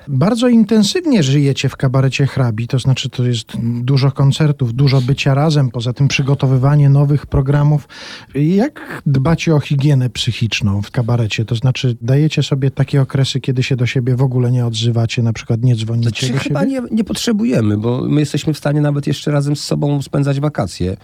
Bardzo 0.09 0.49
intensywnie 0.49 1.23
żyjecie 1.23 1.69
w 1.69 1.77
kabarecie 1.77 2.27
hrabi, 2.27 2.69
to 2.69 2.79
znaczy 2.79 3.11
to 3.11 3.25
jest 3.25 3.53
dużo 3.83 4.13
koncertów, 4.13 4.75
dużo 4.75 5.01
bycia 5.01 5.35
razem, 5.35 5.71
poza 5.71 5.93
tym 5.93 6.09
przygotowywanie 6.09 6.89
nowych 6.89 7.27
programów. 7.27 7.89
Jak 8.35 9.03
dbacie 9.07 9.55
o 9.55 9.61
higienę 9.61 10.11
psychiczną 10.11 10.83
w 10.83 10.91
kabarecie? 10.91 11.45
To 11.45 11.55
znaczy 11.55 11.97
dajecie 12.01 12.43
sobie 12.43 12.71
takie 12.71 13.03
okresy, 13.03 13.41
kiedy 13.41 13.63
się 13.63 13.77
do 13.77 13.87
siebie 13.87 14.17
w 14.17 14.23
ogóle 14.23 14.51
nie 14.51 14.67
odzywacie, 14.67 15.23
na 15.23 15.33
przykład 15.33 15.63
nie 15.63 15.77
dzwonicie 15.77 16.09
Znaczy, 16.09 16.33
do 16.33 16.39
chyba 16.39 16.61
siebie? 16.61 16.73
nie, 16.73 16.83
nie 16.91 17.05
potrzebujemy, 17.05 17.79
bo 17.79 18.03
my 18.09 18.21
jesteśmy 18.21 18.55
w 18.55 18.59
stanie 18.59 18.81
nawet 18.81 19.07
jeszcze 19.07 19.31
razem 19.31 19.57
z 19.57 19.65
sobą 19.65 20.03
spędzać 20.03 20.41
wakacje. 20.41 20.97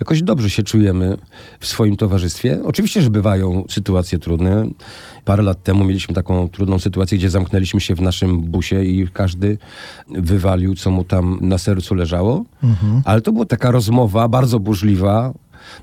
Jakoś 0.00 0.22
dobrze 0.22 0.50
się 0.50 0.62
czujemy 0.62 1.16
w 1.60 1.66
swoim 1.66 1.96
towarzystwie. 1.96 2.60
Oczywiście, 2.64 3.02
że 3.02 3.10
bywają 3.10 3.64
sytuacje 3.70 4.18
trudne. 4.18 4.66
Parę 5.24 5.42
lat 5.42 5.62
temu 5.62 5.84
mieliśmy 5.84 6.14
taką 6.14 6.48
trudną 6.48 6.78
sytuację, 6.78 7.18
gdzie 7.18 7.30
zamknęliśmy 7.30 7.80
się 7.80 7.94
w 7.94 8.00
naszym 8.00 8.40
busie 8.40 8.84
i 8.84 9.08
każdy 9.12 9.58
wywalił, 10.10 10.74
co 10.74 10.90
mu 10.90 11.04
tam 11.04 11.38
na 11.40 11.58
sercu 11.58 11.94
leżało. 11.94 12.44
Ale 13.04 13.20
to 13.20 13.32
była 13.32 13.44
taka 13.44 13.70
rozmowa 13.70 14.28
bardzo 14.28 14.60
burzliwa, 14.60 15.32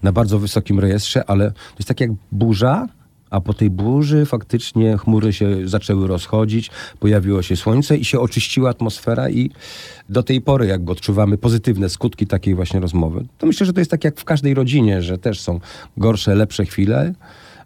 na 0.04 0.12
bardzo 0.12 0.40
wysokim 0.40 0.80
rejestrze, 0.80 1.30
ale 1.30 1.52
to 1.52 1.76
jest 1.80 1.88
tak 1.88 2.00
jak 2.00 2.12
burza, 2.32 2.88
a 3.30 3.42
po 3.42 3.54
tej 3.54 3.70
burzy 3.70 4.26
faktycznie 4.26 4.98
chmury 4.98 5.34
się 5.34 5.68
zaczęły 5.68 6.08
rozchodzić, 6.08 6.72
pojawiło 7.00 7.42
się 7.42 7.56
słońce 7.56 7.98
i 7.98 8.06
się 8.06 8.20
oczyściła 8.20 8.70
atmosfera 8.70 9.30
i 9.30 9.50
do 10.10 10.24
tej 10.24 10.42
pory 10.42 10.68
jakby 10.68 10.92
odczuwamy 10.92 11.38
pozytywne 11.38 11.90
skutki 11.90 12.28
takiej 12.28 12.56
właśnie 12.56 12.80
rozmowy. 12.80 13.26
To 13.38 13.48
myślę, 13.48 13.66
że 13.66 13.74
to 13.74 13.80
jest 13.82 13.92
tak 13.92 14.04
jak 14.04 14.20
w 14.20 14.24
każdej 14.24 14.54
rodzinie, 14.54 15.02
że 15.02 15.18
też 15.18 15.40
są 15.40 15.60
gorsze, 15.98 16.36
lepsze 16.36 16.66
chwile, 16.66 17.14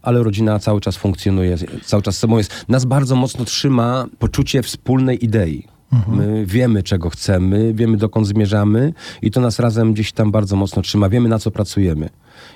ale 0.06 0.24
rodzina 0.24 0.60
cały 0.60 0.82
czas 0.82 0.98
funkcjonuje, 0.98 1.58
cały 1.84 2.04
czas 2.04 2.18
sobą 2.18 2.38
jest. 2.38 2.66
Nas 2.70 2.86
bardzo 2.86 3.16
mocno 3.16 3.46
trzyma 3.46 4.06
poczucie 4.20 4.64
wspólnej 4.64 5.26
idei. 5.26 5.68
My 6.08 6.46
wiemy, 6.46 6.84
czego 6.84 7.10
chcemy, 7.10 7.74
wiemy, 7.74 7.98
dokąd 7.98 8.28
zmierzamy 8.28 8.94
i 9.22 9.32
to 9.32 9.42
nas 9.42 9.60
razem 9.60 9.94
gdzieś 9.94 10.12
tam 10.12 10.32
bardzo 10.32 10.56
mocno 10.56 10.82
trzyma. 10.82 11.10
Wiemy, 11.10 11.30
na 11.30 11.40
co 11.40 11.52
pracujemy. 11.52 12.10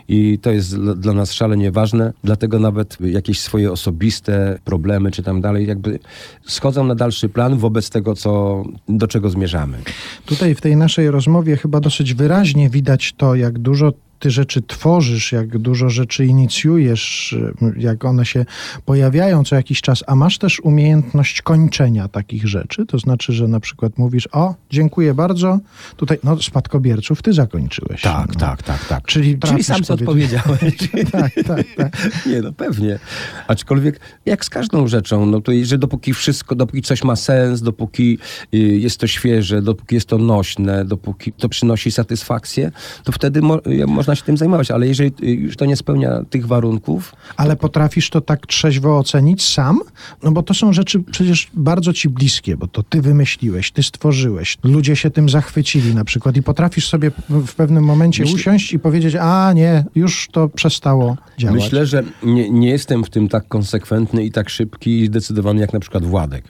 I 0.08 0.40
to 0.42 0.52
jest 0.52 0.76
dla, 0.76 0.96
dla 0.96 1.14
nas 1.14 1.34
szalenie 1.34 1.72
ważne, 1.72 2.14
dlatego 2.24 2.60
nawet 2.60 2.98
jakieś 3.02 3.40
swoje 3.40 3.72
osobiste 3.72 4.60
problemy 4.66 5.12
czy 5.12 5.24
tam 5.24 5.42
dalej 5.42 5.68
jakby 5.68 6.00
schodzą 6.46 6.84
na 6.84 6.96
dalszy 6.96 7.30
plan 7.30 7.58
wobec 7.58 7.90
tego, 7.90 8.16
co, 8.16 8.64
do 8.90 9.08
czego 9.08 9.30
zmierzamy. 9.30 9.78
Tutaj 10.26 10.56
w 10.56 10.62
tej 10.62 10.76
naszej 10.76 11.12
rozmowie 11.12 11.58
chyba 11.58 11.80
dosyć 11.80 12.14
wyraźnie 12.14 12.70
widać 12.70 13.14
to, 13.18 13.36
jak 13.36 13.60
dużo 13.60 13.94
ty 14.20 14.32
rzeczy 14.32 14.62
tworzysz, 14.62 15.32
jak 15.32 15.58
dużo 15.58 15.90
rzeczy 15.90 16.26
inicjujesz, 16.26 17.36
jak 17.78 18.06
one 18.06 18.26
się 18.26 18.46
pojawiają 18.86 19.44
co 19.44 19.56
jakiś 19.56 19.82
czas, 19.82 20.04
a 20.08 20.16
masz 20.16 20.38
też 20.38 20.60
umiejętność 20.60 21.42
kończenia 21.42 22.08
takich 22.08 22.48
rzeczy. 22.48 22.86
To 22.86 23.00
znaczy, 23.00 23.34
że 23.34 23.48
na 23.48 23.60
przykład 23.60 23.98
mówisz, 23.98 24.30
o, 24.32 24.56
dziękuję 24.70 25.14
bardzo, 25.14 25.60
tutaj, 25.98 26.20
no, 26.24 26.42
spadkobierców 26.42 27.22
ty 27.22 27.34
zakończyłeś. 27.34 28.02
no. 28.34 28.40
tak, 28.40 28.64
tak, 28.64 28.88
tak. 28.88 29.06
Czyli, 29.06 29.40
Czyli 29.40 29.64
sam 29.64 29.84
sobie 29.84 30.04
odpowiedziałeś. 30.04 30.78
tak, 31.12 31.32
tak, 31.48 31.66
tak. 31.78 32.10
Nie, 32.26 32.42
no 32.42 32.54
pewnie. 32.54 33.00
Aczkolwiek 33.48 34.00
jak 34.26 34.46
z 34.46 34.50
każdą 34.50 34.88
rzeczą, 34.88 35.26
no 35.26 35.42
to 35.42 35.52
że 35.64 35.78
dopóki 35.78 36.14
wszystko, 36.14 36.56
dopóki 36.56 36.82
coś 36.82 37.04
ma 37.04 37.16
sens, 37.16 37.62
dopóki 37.62 38.18
y, 38.54 38.58
jest 38.58 39.00
to 39.00 39.08
świeże, 39.08 39.62
dopóki 39.62 39.96
jest 39.96 40.08
to 40.08 40.18
nośne, 40.18 40.86
dopóki 40.86 41.32
to 41.32 41.50
przynosi 41.50 41.92
satysfakcję, 41.92 42.72
to 43.04 43.12
wtedy 43.12 43.42
mo, 43.42 43.60
y, 43.68 43.88
można 44.10 44.16
się 44.20 44.26
tym 44.26 44.38
zajmować. 44.38 44.72
Ale 44.72 44.88
jeżeli 44.88 45.12
y, 45.24 45.26
już 45.32 45.58
to 45.58 45.66
nie 45.66 45.76
spełnia 45.76 46.24
tych 46.30 46.48
warunków, 46.48 47.14
Ale 47.38 47.56
potrafisz 47.56 48.10
to 48.10 48.22
tak 48.22 48.48
trzeźwo 48.48 48.98
ocenić 48.98 49.44
sam? 49.44 49.80
No 50.24 50.32
bo 50.32 50.44
to 50.44 50.54
są 50.54 50.74
rzeczy 50.74 51.00
przecież 51.00 51.48
bardzo 51.54 51.94
ci 51.94 52.10
bliskie, 52.10 52.58
bo 52.58 52.68
to 52.68 52.84
ty 52.84 53.02
wymyśliłeś, 53.02 53.72
ty 53.72 53.84
stworzyłeś. 53.84 54.58
Ludzie 54.64 54.96
się 54.96 55.10
tym 55.12 55.30
zachwycili 55.30 55.96
na 55.96 56.04
przykład 56.04 56.38
i 56.38 56.44
potrafisz 56.44 56.88
sobie 56.88 57.12
w 57.30 57.56
pewnym 57.56 57.84
momencie 57.84 58.24
Myślę- 58.24 58.36
usiąść 58.36 58.74
i 58.74 58.80
powiedzieć, 58.80 59.16
a 59.20 59.54
nie, 59.54 59.86
już 59.96 60.28
to 60.32 60.50
przestało 60.50 61.18
działać. 61.38 61.64
myślę, 61.64 61.86
że 61.86 62.04
nie, 62.24 62.50
nie 62.50 62.70
jestem 62.70 63.04
w 63.04 63.10
tym 63.10 63.28
tak 63.30 63.48
konsekwentny 63.48 64.24
i 64.26 64.32
tak 64.32 64.50
szybki 64.50 65.00
i 65.00 65.06
zdecydowany 65.08 65.62
jak 65.62 65.74
na 65.74 65.80
przykład 65.80 66.06
Władek. 66.06 66.44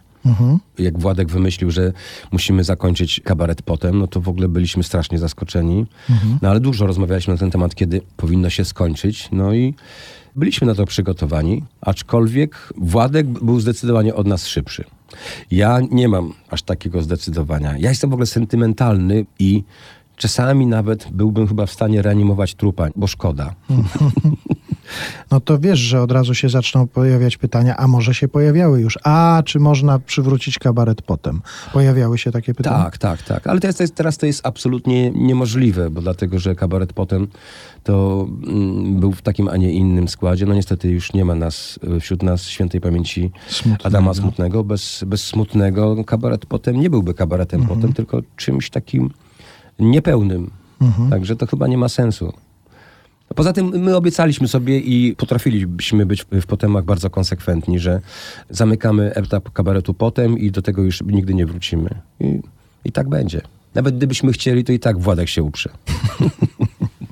Jak 0.79 0.99
Władek 0.99 1.31
wymyślił, 1.31 1.71
że 1.71 1.93
musimy 2.31 2.63
zakończyć 2.63 3.21
kabaret 3.23 3.61
potem, 3.61 3.99
no 3.99 4.07
to 4.07 4.21
w 4.21 4.29
ogóle 4.29 4.47
byliśmy 4.47 4.83
strasznie 4.83 5.19
zaskoczeni. 5.19 5.85
No 6.41 6.49
ale 6.49 6.59
dużo 6.59 6.87
rozmawialiśmy 6.87 7.33
na 7.33 7.37
ten 7.37 7.51
temat, 7.51 7.75
kiedy 7.75 8.01
powinno 8.17 8.49
się 8.49 8.65
skończyć. 8.65 9.29
No 9.31 9.53
i 9.53 9.73
byliśmy 10.35 10.67
na 10.67 10.75
to 10.75 10.85
przygotowani, 10.85 11.63
aczkolwiek 11.81 12.73
Władek 12.77 13.27
był 13.27 13.59
zdecydowanie 13.59 14.15
od 14.15 14.27
nas 14.27 14.47
szybszy. 14.47 14.83
Ja 15.51 15.79
nie 15.91 16.07
mam 16.07 16.33
aż 16.49 16.61
takiego 16.61 17.01
zdecydowania. 17.01 17.77
Ja 17.77 17.89
jestem 17.89 18.09
w 18.09 18.13
ogóle 18.13 18.25
sentymentalny 18.25 19.25
i 19.39 19.63
czasami 20.19 20.67
nawet 20.67 21.07
byłbym 21.11 21.47
chyba 21.47 21.65
w 21.65 21.71
stanie 21.71 22.01
reanimować 22.01 22.55
trupa, 22.55 22.87
bo 22.95 23.07
szkoda. 23.07 23.55
No 25.31 25.39
to 25.39 25.59
wiesz, 25.59 25.79
że 25.79 26.01
od 26.01 26.11
razu 26.11 26.35
się 26.35 26.49
zaczną 26.49 26.87
pojawiać 26.87 27.37
pytania, 27.37 27.77
a 27.77 27.87
może 27.87 28.13
się 28.13 28.27
pojawiały 28.27 28.81
już, 28.81 28.99
a 29.03 29.43
czy 29.45 29.59
można 29.59 29.99
przywrócić 29.99 30.59
kabaret 30.59 31.01
potem? 31.01 31.41
Pojawiały 31.73 32.17
się 32.17 32.31
takie 32.31 32.53
pytania? 32.53 32.83
Tak, 32.83 32.97
tak, 32.97 33.23
tak. 33.23 33.47
Ale 33.47 33.59
jest, 33.79 33.95
teraz 33.95 34.17
to 34.17 34.25
jest 34.25 34.47
absolutnie 34.47 35.11
niemożliwe, 35.11 35.89
bo 35.89 36.01
dlatego, 36.01 36.39
że 36.39 36.55
kabaret 36.55 36.93
potem 36.93 37.27
to 37.83 38.27
mm, 38.47 38.99
był 38.99 39.11
w 39.11 39.21
takim, 39.21 39.47
a 39.47 39.57
nie 39.57 39.73
innym 39.73 40.07
składzie. 40.07 40.45
No 40.45 40.53
niestety 40.53 40.89
już 40.89 41.13
nie 41.13 41.25
ma 41.25 41.35
nas 41.35 41.79
y, 41.97 41.99
wśród 41.99 42.23
nas 42.23 42.43
świętej 42.43 42.81
pamięci 42.81 43.31
Smutnego. 43.47 43.85
Adama 43.85 44.13
Smutnego. 44.13 44.63
Bez, 44.63 45.03
bez 45.07 45.23
Smutnego 45.23 46.03
kabaret 46.03 46.45
potem 46.45 46.79
nie 46.79 46.89
byłby 46.89 47.13
kabaretem 47.13 47.61
Mhm. 47.61 47.79
potem, 47.79 47.93
tylko 47.93 48.21
czymś 48.35 48.69
takim 48.69 49.09
niepełnym. 49.79 50.51
Mhm. 50.81 51.09
Także 51.09 51.35
to 51.35 51.47
chyba 51.47 51.67
nie 51.67 51.77
ma 51.77 51.89
sensu. 51.89 52.33
Poza 53.35 53.53
tym 53.53 53.67
my 53.67 53.95
obiecaliśmy 53.95 54.47
sobie 54.47 54.79
i 54.79 55.15
potrafilibyśmy 55.15 56.05
być 56.05 56.23
w- 56.23 56.41
w 56.41 56.45
potemach 56.45 56.85
bardzo 56.85 57.09
konsekwentni, 57.09 57.79
że 57.79 58.01
zamykamy 58.49 59.13
etap 59.15 59.51
kabaretu 59.51 59.93
potem 59.93 60.37
i 60.39 60.51
do 60.51 60.61
tego 60.61 60.81
już 60.81 61.01
nigdy 61.01 61.33
nie 61.33 61.45
wrócimy. 61.45 61.89
I, 62.19 62.39
i 62.85 62.91
tak 62.91 63.09
będzie. 63.09 63.41
Nawet 63.75 63.97
gdybyśmy 63.97 64.31
chcieli, 64.31 64.63
to 64.63 64.71
i 64.71 64.79
tak 64.79 64.99
Władek 64.99 65.29
się 65.29 65.43
uprze. 65.43 65.69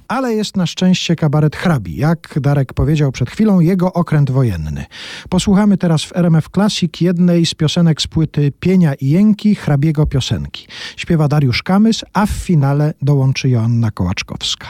Ale 0.07 0.33
jest 0.33 0.57
na 0.57 0.65
szczęście 0.65 1.15
kabaret 1.15 1.55
hrabi, 1.55 1.95
jak 1.95 2.39
Darek 2.41 2.73
powiedział 2.73 3.11
przed 3.11 3.29
chwilą, 3.29 3.59
jego 3.59 3.93
okręt 3.93 4.31
wojenny. 4.31 4.85
Posłuchamy 5.29 5.77
teraz 5.77 6.03
w 6.03 6.15
RMF 6.15 6.49
Classic 6.53 7.01
jednej 7.01 7.45
z 7.45 7.53
piosenek 7.53 8.01
z 8.01 8.07
płyty 8.07 8.51
Pienia 8.59 8.93
i 8.93 9.09
Jęki 9.09 9.55
hrabiego 9.55 10.05
piosenki. 10.05 10.67
Śpiewa 10.97 11.27
Dariusz 11.27 11.63
Kamys, 11.63 12.05
a 12.13 12.25
w 12.25 12.29
finale 12.29 12.93
dołączy 13.01 13.49
Joanna 13.49 13.91
Kołaczkowska. 13.91 14.67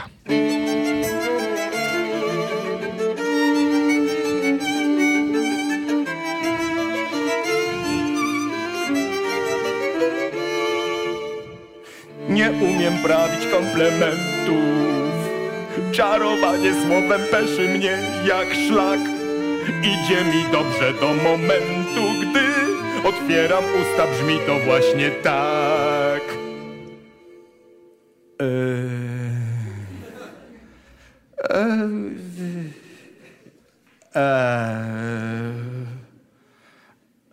Nie 12.28 12.50
umiem 12.50 13.02
prawić 13.02 13.46
komplementów 13.52 15.07
Czarowanie 15.92 16.72
słowem 16.74 17.20
peszy 17.30 17.68
mnie 17.68 17.98
jak 18.26 18.48
szlak 18.68 19.00
Idzie 19.82 20.24
mi 20.24 20.52
dobrze 20.52 20.92
do 21.00 21.14
momentu, 21.14 22.02
gdy 22.20 22.40
otwieram 23.08 23.64
usta, 23.64 24.06
brzmi 24.06 24.38
to 24.46 24.58
właśnie 24.58 25.10
tak 25.10 26.22
Eee... 28.40 28.48
Eee... 31.50 32.10
Eee... 34.14 34.48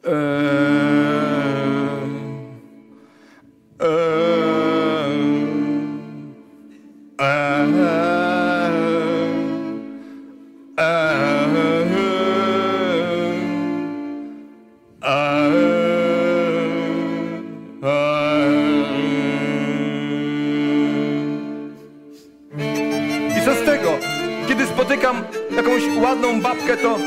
Eee... 0.03 1.24
ładną 26.02 26.41
babkę, 26.41 26.78
to... 26.78 26.98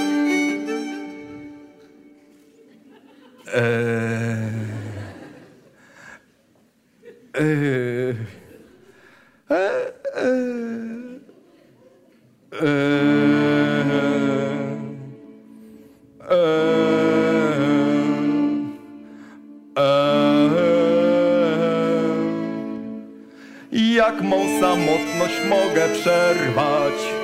Jak 23.96 24.22
mą 24.22 24.60
samotność 24.60 25.34
mogę 25.48 25.88
przerwać? 25.88 27.17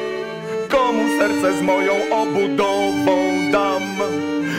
Serce 1.18 1.58
z 1.58 1.62
moją 1.62 1.92
obudową 2.10 3.50
dam? 3.52 3.82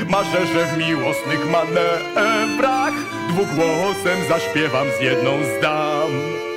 Marzę, 0.09 0.45
że 0.45 0.65
w 0.65 0.77
miłosnych 0.77 1.49
manewrach 1.51 2.93
Dwugłosem 3.29 4.19
zaśpiewam 4.29 4.87
z 4.99 5.01
jedną 5.01 5.31
z 5.43 5.61
dam 5.61 6.54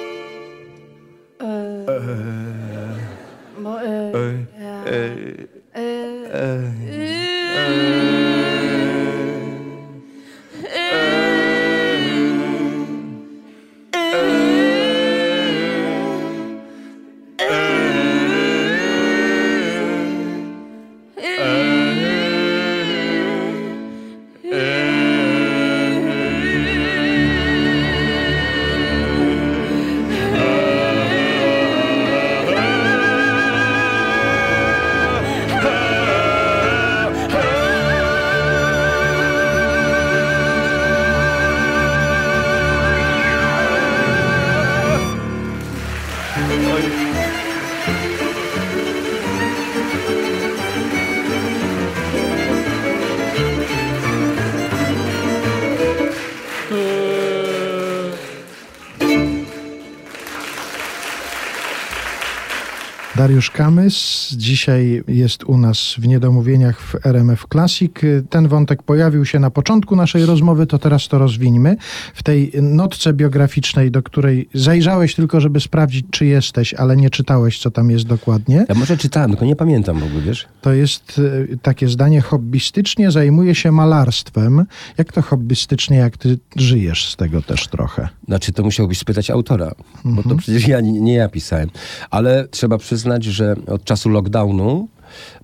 Dariusz 63.29 63.51
Kamys 63.51 64.29
dzisiaj 64.37 65.03
jest 65.09 65.45
u 65.45 65.59
nas 65.59 65.95
w 65.99 66.09
Niedomówieniach 66.09 66.81
w 66.81 67.07
RMF 67.07 67.47
Classic. 67.53 67.93
Ten 68.31 68.49
wątek 68.49 68.83
pojawił 68.83 69.25
się 69.25 69.39
na 69.39 69.51
początku 69.51 69.97
naszej 69.97 70.27
rozmowy, 70.27 70.67
to 70.67 70.79
teraz 70.79 71.09
to 71.09 71.19
rozwińmy. 71.19 71.77
W 72.15 72.23
tej 72.23 72.53
notce 72.63 73.13
biograficznej, 73.13 73.91
do 73.91 74.03
której 74.03 74.49
zajrzałeś 74.55 75.15
tylko, 75.15 75.41
żeby 75.41 75.61
sprawdzić, 75.61 76.07
czy 76.11 76.27
jesteś, 76.27 76.75
ale 76.75 76.97
nie 76.97 77.11
czytałeś, 77.11 77.59
co 77.59 77.71
tam 77.71 77.91
jest 77.91 78.07
dokładnie. 78.07 78.67
Ja 78.69 78.75
może 78.75 78.97
czytałem, 78.97 79.31
tylko 79.31 79.45
nie 79.45 79.57
pamiętam 79.57 80.01
w 80.01 80.05
ogóle, 80.05 80.21
wiesz? 80.21 80.47
To 80.61 80.73
jest 80.73 81.21
e, 81.53 81.57
takie 81.57 81.89
zdanie, 81.89 82.21
hobbystycznie 82.21 83.11
zajmuje 83.11 83.55
się 83.55 83.73
malarstwem. 83.73 84.65
Jak 84.99 85.13
to 85.13 85.23
hobbystycznie, 85.23 85.97
jak 85.97 86.17
ty 86.17 86.39
żyjesz 86.57 87.09
z 87.09 87.17
tego 87.17 87.43
też 87.43 87.69
trochę? 87.69 88.09
Znaczy, 88.29 88.53
to 88.53 88.63
musiałbyś 88.63 88.99
spytać 88.99 89.31
autora, 89.31 89.73
bo 90.05 90.23
to 90.23 90.37
przecież 90.37 90.69
ja, 90.69 90.81
nie, 90.81 91.01
nie 91.01 91.15
ja 91.15 91.29
pisałem. 91.29 91.71
Ale 92.11 92.49
trzeba 92.51 92.79
przyznać, 92.79 93.18
że 93.25 93.57
od 93.67 93.85
czasu 93.85 94.09
lockdownu 94.09 94.89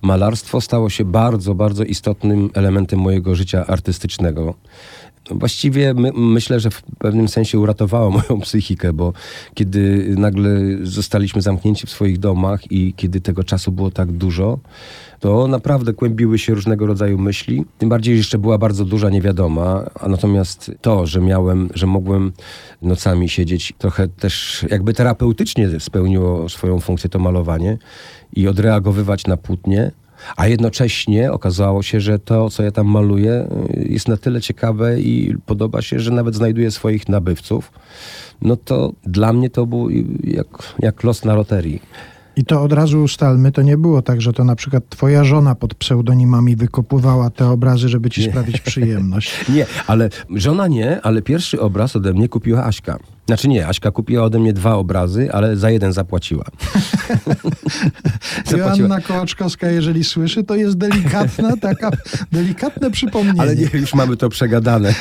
malarstwo 0.01 0.61
stało 0.61 0.89
się 0.89 1.05
bardzo, 1.05 1.55
bardzo 1.55 1.83
istotnym 1.83 2.49
elementem 2.53 2.99
mojego 2.99 3.35
życia 3.35 3.67
artystycznego. 3.67 4.53
Właściwie 5.31 5.93
my, 5.93 6.11
myślę, 6.15 6.59
że 6.59 6.69
w 6.71 6.81
pewnym 6.81 7.27
sensie 7.27 7.59
uratowało 7.59 8.11
moją 8.29 8.41
psychikę, 8.41 8.93
bo 8.93 9.13
kiedy 9.53 10.13
nagle 10.17 10.59
zostaliśmy 10.81 11.41
zamknięci 11.41 11.87
w 11.87 11.89
swoich 11.89 12.19
domach 12.19 12.71
i 12.71 12.93
kiedy 12.93 13.21
tego 13.21 13.43
czasu 13.43 13.71
było 13.71 13.91
tak 13.91 14.11
dużo, 14.11 14.59
to 15.25 15.47
naprawdę 15.47 15.93
kłębiły 15.93 16.39
się 16.39 16.53
różnego 16.53 16.85
rodzaju 16.85 17.17
myśli. 17.17 17.65
Tym 17.77 17.89
bardziej 17.89 18.17
jeszcze 18.17 18.37
była 18.37 18.57
bardzo 18.57 18.85
duża 18.85 19.09
niewiadoma, 19.09 19.83
a 19.99 20.07
natomiast 20.07 20.71
to, 20.81 21.07
że 21.07 21.21
miałem, 21.21 21.69
że 21.73 21.87
mogłem 21.87 22.31
nocami 22.81 23.29
siedzieć, 23.29 23.73
trochę 23.77 24.07
też 24.07 24.65
jakby 24.69 24.93
terapeutycznie 24.93 25.79
spełniło 25.79 26.49
swoją 26.49 26.79
funkcję 26.79 27.09
to 27.09 27.19
malowanie 27.19 27.77
i 28.33 28.47
odreagowywać 28.47 29.27
na 29.27 29.37
płótnie. 29.37 29.91
A 30.37 30.47
jednocześnie 30.47 31.31
okazało 31.31 31.83
się, 31.83 31.99
że 31.99 32.19
to, 32.19 32.49
co 32.49 32.63
ja 32.63 32.71
tam 32.71 32.87
maluję, 32.87 33.47
jest 33.73 34.07
na 34.07 34.17
tyle 34.17 34.41
ciekawe 34.41 35.01
i 35.01 35.35
podoba 35.45 35.81
się, 35.81 35.99
że 35.99 36.11
nawet 36.11 36.35
znajduje 36.35 36.71
swoich 36.71 37.09
nabywców. 37.09 37.71
No 38.41 38.55
to 38.55 38.93
dla 39.03 39.33
mnie 39.33 39.49
to 39.49 39.65
był 39.65 39.89
jak, 40.23 40.47
jak 40.79 41.03
los 41.03 41.25
na 41.25 41.35
loterii. 41.35 41.81
I 42.37 42.45
to 42.45 42.63
od 42.63 42.73
razu 42.73 43.03
ustalmy, 43.03 43.51
to 43.51 43.61
nie 43.61 43.77
było 43.77 44.01
tak, 44.01 44.21
że 44.21 44.33
to 44.33 44.43
na 44.43 44.55
przykład 44.55 44.89
twoja 44.89 45.23
żona 45.23 45.55
pod 45.55 45.75
pseudonimami 45.75 46.55
wykopywała 46.55 47.29
te 47.29 47.49
obrazy, 47.49 47.89
żeby 47.89 48.09
ci 48.09 48.23
sprawić 48.23 48.61
przyjemność. 48.61 49.35
Nie, 49.55 49.65
ale 49.87 50.09
żona 50.35 50.67
nie, 50.67 51.01
ale 51.01 51.21
pierwszy 51.21 51.61
obraz 51.61 51.95
ode 51.95 52.13
mnie 52.13 52.29
kupiła 52.29 52.63
Aśka. 52.63 52.99
Znaczy 53.27 53.47
nie, 53.47 53.67
Aśka 53.67 53.91
kupiła 53.91 54.23
ode 54.23 54.39
mnie 54.39 54.53
dwa 54.53 54.75
obrazy, 54.75 55.31
ale 55.31 55.57
za 55.57 55.69
jeden 55.69 55.93
zapłaciła. 55.93 56.45
Joanna 58.57 59.01
Kołaczkowska, 59.01 59.71
jeżeli 59.71 60.03
słyszy, 60.03 60.43
to 60.43 60.55
jest 60.55 60.77
delikatna, 60.77 61.57
taka 61.57 61.91
delikatne 62.31 62.91
przypomnienie. 62.91 63.41
Ale 63.41 63.55
nie, 63.55 63.67
już 63.73 63.93
mamy 63.93 64.17
to 64.17 64.29
przegadane. 64.29 64.93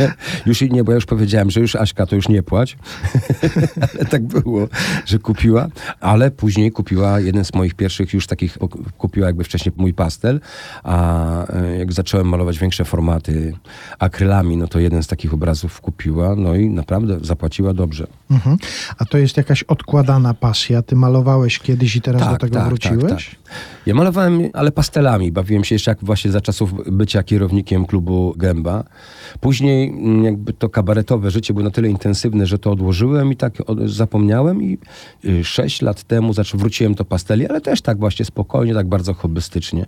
Już 0.47 0.61
nie, 0.61 0.85
bo 0.85 0.93
ja 0.93 0.95
już 0.95 1.07
powiedziałem, 1.07 1.51
że 1.51 1.61
już 1.61 1.77
Aśka 1.77 2.07
to 2.07 2.17
już 2.17 2.29
nie 2.29 2.43
płać. 2.43 2.77
ale 3.95 4.05
tak 4.05 4.23
było, 4.23 4.69
że 5.07 5.19
kupiła, 5.19 5.69
ale 6.01 6.31
później 6.31 6.73
kupiła 6.73 7.21
jeden 7.21 7.45
z 7.45 7.55
moich 7.55 7.75
pierwszych 7.75 8.15
już 8.15 8.27
takich, 8.27 8.59
kupiła 8.99 9.27
jakby 9.27 9.45
wcześniej 9.45 9.73
mój 9.77 9.95
pastel, 9.95 10.41
a 10.83 11.53
e, 11.53 11.79
jak 11.79 11.93
zacząłem 11.93 12.29
malować 12.29 12.59
większe 12.59 12.85
formaty 12.85 13.55
akrylami, 13.99 14.57
no 14.57 14.69
to 14.69 14.79
jeden 14.79 15.03
z 15.03 15.07
takich 15.07 15.35
obrazów 15.35 15.81
kupiła, 15.81 16.37
no 16.37 16.55
i 16.55 16.69
naprawdę 16.69 17.19
zapłaciła 17.23 17.75
dobrze. 17.75 18.07
Mhm. 18.31 18.57
A 18.99 19.05
to 19.05 19.19
jest 19.19 19.37
jakaś 19.37 19.63
odkładana 19.63 20.35
pasja? 20.35 20.83
Ty 20.83 20.97
malowałeś 20.97 21.59
kiedyś 21.59 21.97
i 21.97 22.01
teraz 22.01 22.31
do 22.31 22.37
tego 22.37 22.61
wróciłeś? 22.61 23.03
Tak, 23.03 23.11
tak. 23.11 23.55
Ja 23.87 23.95
malowałem, 23.95 24.41
ale 24.53 24.73
pastelami. 24.73 25.33
Bawiłem 25.33 25.65
się 25.65 25.75
jeszcze 25.75 25.91
jak 25.91 26.05
właśnie 26.05 26.31
za 26.31 26.41
czasów 26.41 26.73
bycia 26.93 27.23
kierownikiem 27.23 27.87
klubu 27.87 28.35
Gęba. 28.37 28.85
Później 29.41 29.89
mm, 29.89 30.25
jakby 30.25 30.53
to 30.53 30.69
kabaretowe 30.69 31.31
życie 31.31 31.55
było 31.55 31.65
na 31.65 31.71
tyle 31.71 31.89
intensywne, 31.89 32.47
że 32.47 32.59
to 32.59 32.71
odłożyłem 32.71 33.33
i 33.33 33.37
tak 33.37 33.53
zapomniałem 33.87 34.63
i 34.63 34.79
y, 35.25 35.45
sześć 35.45 35.83
lat 35.83 36.03
temu 36.03 36.33
znaczy 36.33 36.57
wróciłem 36.57 36.95
do 36.95 37.05
pasteli, 37.05 37.49
ale 37.49 37.61
też 37.61 37.83
tak 37.83 37.99
właśnie 37.99 38.25
spokojnie, 38.25 38.75
tak 38.75 38.89
bardzo 38.89 39.15
hobbystycznie. 39.15 39.87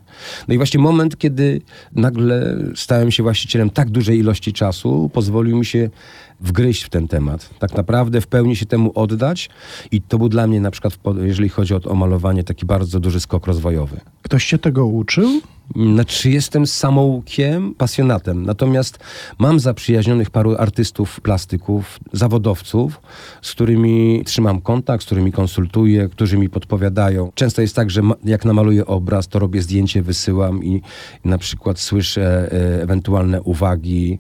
No 0.49 0.55
i 0.55 0.57
właśnie 0.57 0.81
moment, 0.81 1.19
kiedy 1.19 1.61
nagle 1.93 2.57
stałem 2.75 3.11
się 3.11 3.23
właścicielem 3.23 3.71
tak 3.71 3.91
dużej 3.91 4.19
ilości 4.19 4.53
czasu, 4.53 5.11
pozwolił 5.13 5.59
mi 5.59 5.67
się 5.67 5.91
wgryźć 6.41 6.83
w 6.83 6.89
ten 6.89 7.09
temat. 7.09 7.51
Tak 7.59 7.75
naprawdę 7.75 8.21
w 8.21 8.27
pełni 8.27 8.57
się 8.57 8.67
temu 8.67 8.93
oddać 8.95 9.51
i 9.91 10.03
to 10.03 10.19
był 10.19 10.29
dla 10.29 10.47
mnie 10.47 10.61
na 10.61 10.71
przykład, 10.71 10.99
jeżeli 11.23 11.49
chodzi 11.49 11.75
o, 11.75 11.81
o 11.85 11.95
malowanie, 11.95 12.45
taki 12.45 12.67
bardzo 12.67 13.01
duży 13.01 13.21
skok 13.21 13.47
rozwojowy. 13.47 14.01
Ktoś 14.23 14.47
cię 14.47 14.59
tego 14.59 14.87
uczył? 14.87 15.41
Znaczy 15.75 16.31
jestem 16.31 16.67
samoukiem, 16.67 17.75
pasjonatem. 17.75 18.47
Natomiast 18.47 18.99
mam 19.39 19.61
zaprzyjaźnionych 19.61 20.31
paru 20.31 20.57
artystów, 20.59 21.21
plastyków, 21.21 22.01
zawodowców, 22.13 23.01
z 23.43 23.51
którymi 23.51 24.23
trzymam 24.25 24.61
kontakt, 24.61 25.03
z 25.03 25.07
którymi 25.07 25.33
konsultuję, 25.33 26.09
którzy 26.09 26.39
mi 26.39 26.49
podpowiadają. 26.49 27.33
Często 27.35 27.63
jest 27.63 27.77
tak, 27.77 27.91
że 27.91 28.03
jak 28.25 28.45
namaluję 28.45 28.87
obraz, 28.87 29.29
to 29.29 29.39
robię 29.39 29.63
zdjęcie, 29.63 30.03
wysyłam 30.03 30.65
i 30.65 30.83
na 31.25 31.39
przykład 31.39 31.79
słyszę 31.79 32.53
e, 32.53 32.83
ewentualne 32.83 33.43
uwagi. 33.43 34.19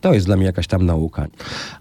To 0.00 0.14
jest 0.14 0.26
dla 0.26 0.36
mnie 0.36 0.46
jakaś 0.46 0.66
tam 0.66 0.86
nauka. 0.86 1.26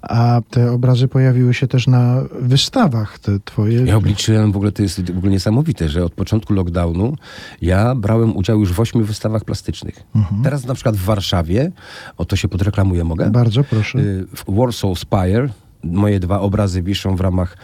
A 0.01 0.41
te 0.49 0.71
obrazy 0.71 1.07
pojawiły 1.07 1.53
się 1.53 1.67
też 1.67 1.87
na 1.87 2.23
wystawach, 2.39 3.19
te 3.19 3.39
twoje? 3.45 3.85
Ja 3.85 3.97
obliczyłem, 3.97 4.51
w 4.51 4.55
ogóle 4.55 4.71
to 4.71 4.81
jest 4.81 5.11
w 5.11 5.17
ogóle 5.17 5.31
niesamowite, 5.31 5.89
że 5.89 6.05
od 6.05 6.13
początku 6.13 6.53
lockdownu 6.53 7.15
ja 7.61 7.95
brałem 7.95 8.37
udział 8.37 8.59
już 8.59 8.73
w 8.73 8.79
ośmiu 8.79 9.02
wystawach 9.05 9.43
plastycznych. 9.43 10.03
Mhm. 10.15 10.43
Teraz 10.43 10.65
na 10.65 10.73
przykład 10.73 10.95
w 10.95 11.03
Warszawie, 11.03 11.71
o 12.17 12.25
to 12.25 12.35
się 12.35 12.47
podreklamuję, 12.47 13.03
mogę? 13.03 13.29
Bardzo 13.29 13.63
proszę. 13.63 13.99
Y, 13.99 14.27
w 14.35 14.43
Warsaw 14.47 14.99
Spire 14.99 15.49
moje 15.83 16.19
dwa 16.19 16.39
obrazy 16.39 16.81
wiszą 16.81 17.15
w 17.15 17.21
ramach 17.21 17.57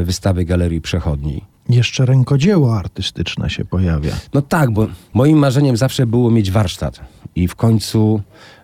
y, 0.00 0.04
wystawy 0.04 0.44
Galerii 0.44 0.80
Przechodniej. 0.80 1.44
Jeszcze 1.68 2.06
rękodzieło 2.06 2.78
artystyczne 2.78 3.50
się 3.50 3.64
pojawia. 3.64 4.12
No 4.34 4.42
tak, 4.42 4.70
bo 4.70 4.86
moim 5.14 5.38
marzeniem 5.38 5.76
zawsze 5.76 6.06
było 6.06 6.30
mieć 6.30 6.50
warsztat. 6.50 7.00
I 7.34 7.48
w 7.48 7.54
końcu 7.54 8.22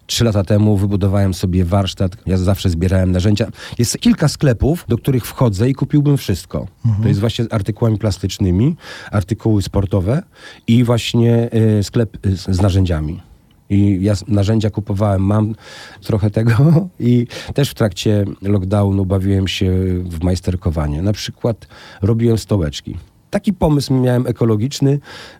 Trzy 0.09 0.25
lata 0.25 0.45
temu 0.45 0.77
wybudowałem 0.77 1.35
sobie 1.35 1.65
warsztat. 1.65 2.17
Ja 2.27 2.37
zawsze 2.37 2.71
zbierałem 2.71 3.13
narzędzia. 3.13 3.47
Jest 3.79 3.99
kilka 3.99 4.29
sklepów, 4.29 4.85
do 4.89 4.99
których 4.99 5.27
wchodzę 5.27 5.71
i 5.71 5.75
kupiłbym 5.75 6.17
wszystko. 6.17 6.67
To 7.03 7.09
jest 7.09 7.21
właśnie 7.21 7.45
z 7.45 7.53
artykułami 7.53 7.99
plastycznymi, 7.99 8.77
artykuły 9.11 9.63
sportowe 9.63 10.23
i 10.67 10.85
właśnie 10.85 11.51
y, 11.79 11.83
sklep 11.83 12.27
y, 12.27 12.37
z, 12.37 12.61
narzędziami. 12.63 13.21
I 13.71 13.99
ja 14.01 14.15
narzędzia 14.29 14.71
kupowałem, 14.71 15.23
mam 15.23 15.55
trochę 16.03 16.31
tego 16.31 16.55
i 17.01 17.27
też 17.55 17.71
w 17.71 17.75
trakcie 17.75 18.25
lockdownu 18.43 19.07
bawiłem 19.07 19.49
się 19.49 19.73
w 20.05 20.23
majsterkowanie. 20.23 21.03
Na 21.03 21.13
przykład 21.13 21.67
robiłem 22.03 22.39
stołeczki. 22.39 22.97
Taki 23.31 23.53
pomysł 23.53 23.95
miałem 23.95 24.27
ekologiczny, 24.27 24.99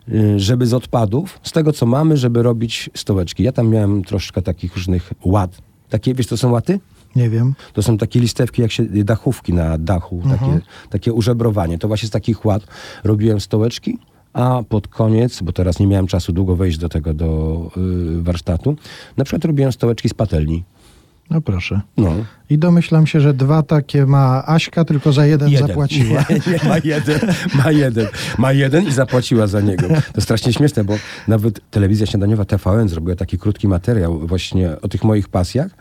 y, 0.09 0.39
żeby 0.39 0.67
z 0.67 0.73
odpadów, 0.73 1.39
z 1.43 1.51
tego 1.51 1.73
co 1.73 1.85
mamy, 1.85 2.17
żeby 2.17 2.43
robić 2.43 2.89
stołeczki. 2.95 3.43
Ja 3.43 3.51
tam 3.51 3.69
miałem 3.69 4.03
troszkę 4.03 4.41
takich 4.41 4.75
różnych 4.75 5.13
łat. 5.25 5.61
Takie, 5.89 6.13
wiesz, 6.13 6.27
to 6.27 6.37
są 6.37 6.51
łaty? 6.51 6.79
Nie 7.15 7.29
wiem. 7.29 7.55
To 7.73 7.83
są 7.83 7.97
takie 7.97 8.19
listewki, 8.19 8.61
jak 8.61 8.71
się 8.71 8.85
dachówki 8.85 9.53
na 9.53 9.77
dachu, 9.77 10.21
takie, 10.29 10.59
takie 10.89 11.13
użebrowanie. 11.13 11.77
To 11.77 11.87
właśnie 11.87 12.07
z 12.07 12.11
takich 12.11 12.45
ład 12.45 12.63
robiłem 13.03 13.39
stołeczki, 13.39 13.97
a 14.33 14.63
pod 14.69 14.87
koniec, 14.87 15.41
bo 15.41 15.51
teraz 15.51 15.79
nie 15.79 15.87
miałem 15.87 16.07
czasu 16.07 16.33
długo 16.33 16.55
wejść 16.55 16.77
do 16.77 16.89
tego, 16.89 17.13
do 17.13 17.61
y, 17.77 18.21
warsztatu, 18.21 18.75
na 19.17 19.23
przykład 19.23 19.45
robiłem 19.45 19.71
stołeczki 19.71 20.09
z 20.09 20.13
patelni. 20.13 20.63
No 21.29 21.41
proszę. 21.41 21.81
No. 21.97 22.13
I 22.49 22.57
domyślam 22.57 23.07
się, 23.07 23.21
że 23.21 23.33
dwa 23.33 23.63
takie 23.63 24.05
ma 24.05 24.43
Aśka, 24.47 24.85
tylko 24.85 25.13
za 25.13 25.25
jeden, 25.25 25.57
zapłaciła. 25.57 26.25
Nie, 26.29 26.35
nie, 26.35 26.69
ma 26.69 26.77
jeden, 26.83 27.19
ma 27.55 27.71
jeden, 27.71 28.07
ma 28.37 28.51
jeden 28.53 28.87
i 28.87 28.91
zapłaciła 28.91 29.47
za 29.47 29.61
niego. 29.61 29.87
To 30.13 30.21
strasznie 30.21 30.53
śmieszne, 30.53 30.83
bo 30.83 30.93
nawet 31.27 31.59
telewizja 31.71 32.05
śniadaniowa 32.05 32.45
TVN 32.45 32.89
zrobiła 32.89 33.15
taki 33.15 33.37
krótki 33.37 33.67
materiał 33.67 34.19
właśnie 34.27 34.81
o 34.81 34.87
tych 34.87 35.03
moich 35.03 35.27
pasjach 35.29 35.71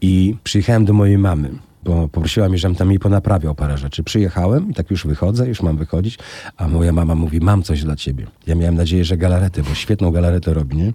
i 0.00 0.36
przyjechałem 0.44 0.84
do 0.84 0.92
mojej 0.92 1.18
mamy. 1.18 1.50
Bo 1.84 2.08
poprosiła 2.08 2.48
mnie, 2.48 2.58
żebym 2.58 2.76
tam 2.76 2.90
jej 2.90 2.98
ponaprawiał 2.98 3.54
parę 3.54 3.78
rzeczy. 3.78 4.02
Przyjechałem 4.02 4.70
i 4.70 4.74
tak 4.74 4.90
już 4.90 5.06
wychodzę, 5.06 5.48
już 5.48 5.62
mam 5.62 5.76
wychodzić, 5.76 6.18
a 6.56 6.68
moja 6.68 6.92
mama 6.92 7.14
mówi, 7.14 7.40
mam 7.40 7.62
coś 7.62 7.82
dla 7.84 7.96
ciebie. 7.96 8.26
Ja 8.46 8.54
miałem 8.54 8.74
nadzieję, 8.74 9.04
że 9.04 9.16
galaretę, 9.16 9.62
bo 9.62 9.74
świetną 9.74 10.10
galaretę 10.10 10.54
robi, 10.54 10.76
nie? 10.76 10.92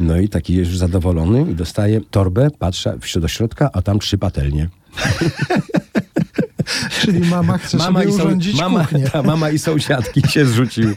No 0.00 0.18
i 0.18 0.28
taki 0.28 0.54
już 0.54 0.78
zadowolony 0.78 1.50
i 1.50 1.54
dostaję 1.54 2.00
torbę, 2.10 2.48
patrzę 2.58 2.98
do 3.20 3.28
środka, 3.28 3.70
a 3.72 3.82
tam 3.82 3.98
trzy 3.98 4.18
patelnie. 4.18 4.68
Czyli 7.00 7.20
mama 7.20 7.58
chce 7.58 7.78
sobie 7.78 8.04
i, 8.04 8.06
urządzić 8.06 8.60
mama, 8.60 8.80
kuchnię. 8.80 9.10
ta, 9.12 9.22
mama 9.22 9.50
i 9.50 9.58
sąsiadki 9.58 10.22
się 10.28 10.46
zrzuciły. 10.46 10.94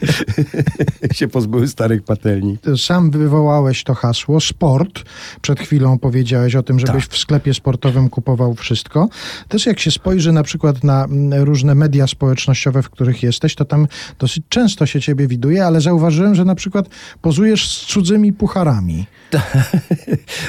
się 1.12 1.28
pozbyły 1.28 1.68
starych 1.68 2.02
patelni. 2.02 2.58
Sam 2.76 3.10
wywołałeś 3.10 3.84
to 3.84 3.94
hasło 3.94 4.40
sport. 4.40 5.02
Przed 5.42 5.60
chwilą 5.60 5.98
powiedziałeś 5.98 6.54
o 6.54 6.62
tym, 6.62 6.80
żebyś 6.80 7.04
Tak. 7.04 7.12
w 7.12 7.18
sklepie 7.18 7.54
sportowym 7.54 8.08
kupował 8.08 8.54
wszystko. 8.54 9.08
Też 9.48 9.66
jak 9.66 9.80
się 9.80 9.90
spojrzy 9.90 10.32
na 10.32 10.42
przykład 10.42 10.84
na 10.84 11.04
mm, 11.04 11.42
różne 11.42 11.74
media 11.74 12.06
społecznościowe, 12.06 12.82
w 12.82 12.90
których 12.90 13.22
jesteś, 13.22 13.54
to 13.54 13.64
tam 13.64 13.86
dosyć 14.18 14.44
często 14.48 14.86
się 14.86 15.00
ciebie 15.00 15.26
widuje, 15.28 15.66
ale 15.66 15.80
zauważyłem, 15.80 16.34
że 16.34 16.44
na 16.44 16.54
przykład 16.54 16.88
pozujesz 17.20 17.68
z 17.68 17.86
cudzymi 17.86 18.32
pucharami. 18.32 19.06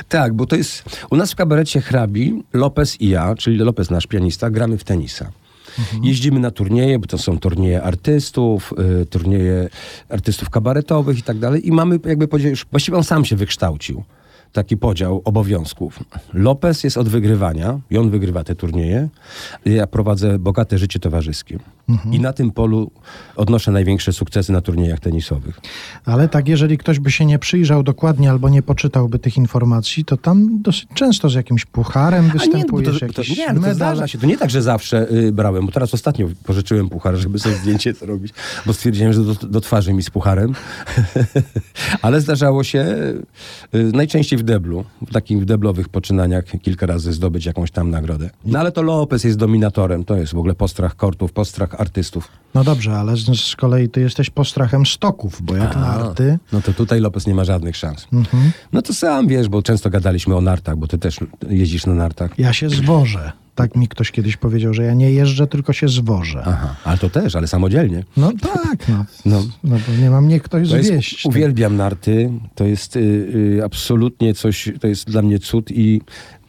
Tak, 0.09 0.33
bo 0.33 0.45
to 0.45 0.55
jest... 0.55 0.83
U 1.09 1.15
nas 1.15 1.31
w 1.31 1.35
kabarecie 1.35 1.81
hrabi 1.81 2.43
Lopez 2.53 3.01
i 3.01 3.09
ja, 3.09 3.35
czyli 3.35 3.57
Lopez 3.57 3.89
nasz 3.89 4.07
pianista, 4.07 4.49
gramy 4.49 4.77
w 4.77 4.83
tenisa. 5.13 5.43
Jeździmy 6.03 6.39
na 6.39 6.51
turnieje, 6.51 6.99
bo 6.99 7.07
to 7.07 7.17
są 7.17 7.39
turnieje 7.39 7.83
artystów, 7.83 8.73
y, 9.01 9.05
turnieje 9.05 9.69
artystów 10.09 10.49
kabaretowych 10.49 11.19
i 11.19 11.23
tak 11.23 11.39
dalej. 11.39 11.67
I 11.67 11.71
mamy 11.71 11.99
jakby 12.05 12.27
podział, 12.27 12.51
właściwie 12.71 12.97
on 12.97 13.03
sam 13.03 13.25
się 13.25 13.35
wykształcił. 13.35 14.03
Taki 14.51 14.77
podział 14.77 15.21
obowiązków. 15.25 15.99
Lopez 16.33 16.83
jest 16.83 16.97
od 16.97 17.09
wygrywania 17.09 17.79
i 17.89 17.97
on 17.97 18.09
wygrywa 18.09 18.43
te 18.43 18.55
turnieje. 18.55 19.09
Ja 19.65 19.87
prowadzę 19.87 20.39
bogate 20.39 20.77
życie 20.77 20.99
towarzyskie. 20.99 21.59
I 22.11 22.19
na 22.19 22.33
tym 22.33 22.51
polu 22.51 22.91
odnoszę 23.35 23.71
największe 23.71 24.13
sukcesy 24.13 24.51
na 24.51 24.61
turniejach 24.61 24.99
tenisowych. 24.99 25.59
Ale 26.05 26.29
tak, 26.29 26.47
jeżeli 26.47 26.77
ktoś 26.77 26.99
by 26.99 27.11
się 27.11 27.25
nie 27.25 27.39
przyjrzał 27.39 27.83
dokładnie 27.83 28.29
albo 28.31 28.49
nie 28.49 28.61
poczytałby 28.61 29.19
tych 29.19 29.37
informacji, 29.37 30.05
to 30.05 30.17
tam 30.17 30.61
dosyć 30.61 30.87
często 30.93 31.29
z 31.29 31.33
jakimś 31.33 31.65
pucharem 31.65 32.25
A 32.25 32.27
nie, 32.27 32.39
występujesz, 32.39 32.99
to, 32.99 32.99
to, 32.99 33.05
jakiś 33.21 33.37
nie, 33.37 33.47
to 33.47 33.53
medal. 33.53 33.75
zdarza 33.75 34.07
się. 34.07 34.17
To 34.17 34.25
nie 34.27 34.37
tak, 34.37 34.49
że 34.49 34.61
zawsze 34.61 35.11
y, 35.11 35.31
brałem, 35.31 35.65
bo 35.65 35.71
teraz 35.71 35.93
ostatnio 35.93 36.27
pożyczyłem 36.43 36.89
puchar, 36.89 37.15
żeby 37.15 37.39
sobie 37.39 37.55
zdjęcie 37.55 37.93
zrobić, 38.03 38.33
bo 38.65 38.73
stwierdziłem, 38.73 39.13
że 39.13 39.23
do, 39.23 39.33
do 39.33 39.61
twarzy 39.61 39.93
mi 39.93 40.03
z 40.03 40.09
pucharem. 40.09 40.53
Ale 42.01 42.21
zdarzało 42.21 42.63
się 42.63 42.79
y, 43.75 43.91
najczęściej 43.93 44.39
w 44.39 44.43
deblu, 44.43 44.85
w 45.07 45.13
takich 45.13 45.45
deblowych 45.45 45.89
poczynaniach 45.89 46.43
kilka 46.61 46.85
razy 46.85 47.13
zdobyć 47.13 47.45
jakąś 47.45 47.71
tam 47.71 47.89
nagrodę. 47.89 48.29
No 48.45 48.59
ale 48.59 48.71
to 48.71 48.81
Lopez 48.81 49.23
jest 49.23 49.37
dominatorem, 49.37 50.03
to 50.03 50.15
jest 50.15 50.33
w 50.33 50.37
ogóle 50.37 50.55
postrach 50.55 50.95
kortów, 50.95 51.31
postrach 51.31 51.72
artystów. 51.79 52.27
No 52.53 52.63
dobrze, 52.63 52.95
ale 52.95 53.17
z, 53.17 53.39
z 53.39 53.55
kolei 53.55 53.89
ty 53.89 54.01
jesteś 54.01 54.29
postrachem 54.29 54.85
stoków, 54.85 55.41
bo 55.41 55.55
jak 55.55 55.75
narty... 55.75 56.39
No 56.51 56.61
to 56.61 56.73
tutaj 56.73 56.99
Lopez 57.01 57.27
nie 57.27 57.35
ma 57.35 57.43
żadnych 57.43 57.77
szans. 57.77 58.07
Mhm. 58.13 58.51
No 58.73 58.81
to 58.81 58.93
sam 58.93 59.27
wiesz, 59.27 59.49
bo 59.49 59.61
często 59.61 59.89
gadaliśmy 59.89 60.35
o 60.35 60.41
nartach, 60.41 60.77
bo 60.77 60.87
ty 60.87 60.97
też 60.97 61.19
jeździsz 61.49 61.85
na 61.85 61.93
nartach. 61.93 62.39
Ja 62.39 62.53
się 62.53 62.69
zwożę. 62.69 63.31
Tak 63.55 63.75
mi 63.75 63.87
ktoś 63.87 64.11
kiedyś 64.11 64.37
powiedział, 64.37 64.73
że 64.73 64.83
ja 64.83 64.93
nie 64.93 65.11
jeżdżę, 65.11 65.47
tylko 65.47 65.73
się 65.73 65.87
zwożę. 65.87 66.43
Aha, 66.45 66.75
ale 66.83 66.97
to 66.97 67.09
też, 67.09 67.35
ale 67.35 67.47
samodzielnie. 67.47 68.03
No 68.17 68.31
tak, 68.41 68.87
no. 68.87 69.05
No. 69.25 69.43
no 69.63 69.77
bo 69.87 70.01
nie 70.01 70.09
mam 70.09 70.25
mnie 70.25 70.39
ktoś 70.39 70.69
To 70.69 70.77
jest, 70.77 70.89
zwieść. 70.89 71.25
uwielbiam 71.25 71.77
narty. 71.77 72.31
To 72.55 72.63
jest 72.65 72.95
y, 72.95 72.99
y, 72.99 73.61
absolutnie 73.65 74.33
coś, 74.33 74.69
to 74.81 74.87
jest 74.87 75.09
dla 75.09 75.21
mnie 75.21 75.39
cud 75.39 75.71
i 75.71 76.01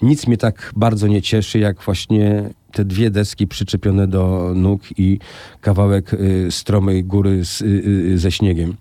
nic 0.03 0.27
mnie 0.27 0.37
tak 0.37 0.73
bardzo 0.77 1.07
nie 1.07 1.23
cieszy, 1.23 1.59
jak 1.59 1.83
właśnie 1.83 2.51
te 2.75 2.85
dwie 2.85 3.11
deski 3.11 3.47
przyczepione 3.47 4.07
do 4.07 4.53
nóg 4.55 4.83
i 4.97 5.19
kawałek 5.61 6.15
y, 6.15 6.47
stromej 6.51 7.05
góry 7.05 7.45
z, 7.45 7.61
y, 7.61 7.65
y, 7.65 8.19
ze 8.19 8.31
śniegiem. 8.31 8.77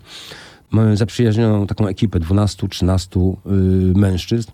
Mamy 0.73 0.97
zaprzyjaźnioną 0.97 1.67
taką 1.67 1.87
ekipę 1.87 2.19
12-13 2.19 3.35
y, 3.45 3.99
mężczyzn 3.99 4.51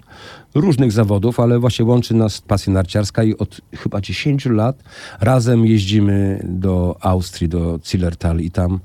różnych 0.56 0.92
zawodów, 0.92 1.40
ale 1.40 1.60
właśnie 1.60 1.86
łączy 1.86 2.14
nas 2.14 2.42
pasja 2.42 2.74
narciarska 2.74 3.24
i 3.24 3.38
od 3.38 3.62
chyba 3.76 4.02
10 4.02 4.46
lat 4.46 4.84
razem 5.22 5.66
jeździmy 5.66 6.46
do 6.50 6.98
Austrii, 7.02 7.50
do 7.50 7.80
Zillertal 7.86 8.40
i 8.40 8.52
tam 8.52 8.80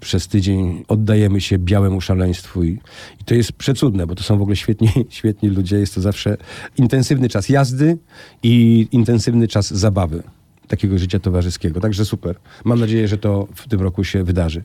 przez 0.00 0.28
tydzień 0.28 0.84
oddajemy 0.88 1.40
się 1.40 1.58
białemu 1.58 2.00
szaleństwu 2.00 2.64
i, 2.64 2.78
i 3.20 3.24
to 3.24 3.34
jest 3.34 3.52
przecudne, 3.52 4.06
bo 4.06 4.14
to 4.14 4.22
są 4.22 4.38
w 4.38 4.42
ogóle 4.42 4.56
świetni, 4.56 4.88
świetni 5.08 5.48
ludzie. 5.48 5.76
Jest 5.76 5.94
to 5.94 6.00
zawsze 6.00 6.36
intensywny 6.76 7.28
czas 7.28 7.48
jazdy 7.48 7.98
i 8.42 8.88
intensywny 8.92 9.48
czas 9.48 9.74
zabawy. 9.74 10.22
Takiego 10.68 10.98
życia 10.98 11.18
towarzyskiego. 11.18 11.80
Także 11.80 12.04
super. 12.04 12.36
Mam 12.64 12.80
nadzieję, 12.80 13.08
że 13.08 13.18
to 13.18 13.48
w 13.54 13.68
tym 13.68 13.80
roku 13.80 14.04
się 14.04 14.24
wydarzy. 14.24 14.64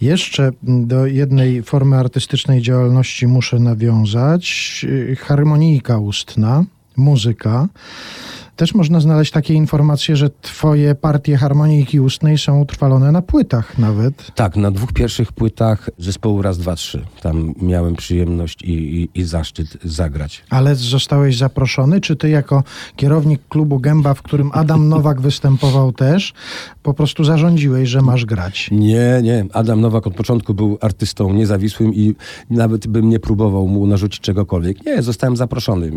Jeszcze 0.00 0.50
do 0.62 1.06
jednej 1.06 1.62
formy 1.62 1.96
artystycznej 1.96 2.62
działalności 2.62 3.26
muszę 3.26 3.58
nawiązać. 3.58 4.86
Harmonijka 5.18 5.98
ustna, 5.98 6.64
muzyka. 6.96 7.68
Też 8.62 8.74
można 8.74 9.00
znaleźć 9.00 9.32
takie 9.32 9.54
informacje, 9.54 10.16
że 10.16 10.30
twoje 10.42 10.94
partie 10.94 11.36
harmonijki 11.36 12.00
ustnej 12.00 12.38
są 12.38 12.60
utrwalone 12.60 13.12
na 13.12 13.22
płytach 13.22 13.78
nawet. 13.78 14.34
Tak, 14.34 14.56
na 14.56 14.70
dwóch 14.70 14.92
pierwszych 14.92 15.32
płytach 15.32 15.90
zespołu 15.98 16.42
Raz, 16.42 16.58
Dwa, 16.58 16.74
Trzy. 16.74 17.04
Tam 17.22 17.54
miałem 17.62 17.96
przyjemność 17.96 18.62
i, 18.62 18.72
i, 18.72 19.08
i 19.14 19.24
zaszczyt 19.24 19.78
zagrać. 19.84 20.44
Ale 20.50 20.74
zostałeś 20.74 21.36
zaproszony, 21.36 22.00
czy 22.00 22.16
ty 22.16 22.28
jako 22.28 22.64
kierownik 22.96 23.40
klubu 23.48 23.80
Gęba, 23.80 24.14
w 24.14 24.22
którym 24.22 24.50
Adam 24.52 24.88
Nowak 24.88 25.20
występował 25.30 25.92
też, 25.92 26.32
po 26.82 26.94
prostu 26.94 27.24
zarządziłeś, 27.24 27.88
że 27.88 28.02
masz 28.02 28.24
grać? 28.24 28.68
Nie, 28.72 29.20
nie. 29.22 29.46
Adam 29.52 29.80
Nowak 29.80 30.06
od 30.06 30.14
początku 30.14 30.54
był 30.54 30.78
artystą 30.80 31.32
niezawisłym 31.32 31.94
i 31.94 32.14
nawet 32.50 32.86
bym 32.86 33.08
nie 33.08 33.18
próbował 33.18 33.68
mu 33.68 33.86
narzucić 33.86 34.20
czegokolwiek. 34.20 34.86
Nie, 34.86 35.02
zostałem 35.02 35.36
zaproszony. 35.36 35.90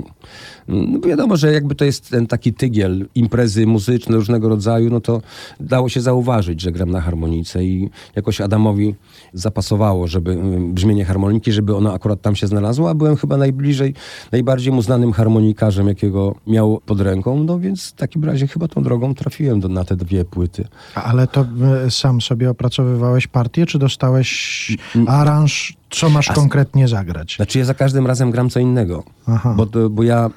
No, 0.68 1.00
wiadomo, 1.08 1.38
że 1.38 1.54
jakby 1.54 1.76
to 1.76 1.86
jest 1.86 2.10
ten 2.10 2.28
taki 2.28 2.55
tygiel, 2.58 3.06
imprezy 3.16 3.68
muzyczne 3.68 4.16
różnego 4.16 4.50
rodzaju, 4.50 4.90
no 4.90 5.02
to 5.02 5.22
dało 5.60 5.90
się 5.90 6.02
zauważyć, 6.02 6.62
że 6.62 6.72
gram 6.72 6.92
na 6.92 7.02
harmonice 7.02 7.64
i 7.64 7.90
jakoś 8.16 8.42
Adamowi 8.42 8.96
zapasowało, 9.34 10.08
żeby 10.08 10.32
y, 10.32 10.74
brzmienie 10.74 11.06
harmoniki, 11.06 11.52
żeby 11.52 11.76
ono 11.76 11.94
akurat 11.94 12.22
tam 12.22 12.36
się 12.36 12.48
znalazło, 12.48 12.90
a 12.90 12.94
byłem 12.94 13.16
chyba 13.16 13.38
najbliżej, 13.38 13.94
najbardziej 14.32 14.74
mu 14.74 14.82
znanym 14.82 15.14
harmonikarzem, 15.14 15.88
jakiego 15.88 16.36
miał 16.48 16.82
pod 16.86 17.02
ręką, 17.02 17.44
no 17.44 17.60
więc 17.60 17.88
w 17.88 17.94
takim 17.94 18.24
razie 18.24 18.48
chyba 18.48 18.68
tą 18.68 18.84
drogą 18.84 19.16
trafiłem 19.16 19.60
do, 19.60 19.68
na 19.68 19.84
te 19.84 19.96
dwie 19.96 20.26
płyty. 20.26 20.68
Ale 20.96 21.28
to 21.28 21.46
e, 21.86 21.92
sam 21.92 22.22
sobie 22.22 22.50
opracowywałeś 22.50 23.28
partię, 23.28 23.66
czy 23.66 23.80
dostałeś 23.80 24.78
aranż, 25.08 25.78
co 25.90 26.10
masz 26.10 26.28
konkretnie 26.28 26.88
zagrać? 26.88 27.36
Znaczy 27.36 27.60
ja 27.60 27.66
za 27.66 27.74
każdym 27.74 28.08
razem 28.08 28.32
gram 28.32 28.50
co 28.50 28.60
innego, 28.60 29.04
Aha. 29.28 29.54
bo, 29.58 29.90
bo 29.90 30.04
ja 30.04 30.28
y, 30.28 30.32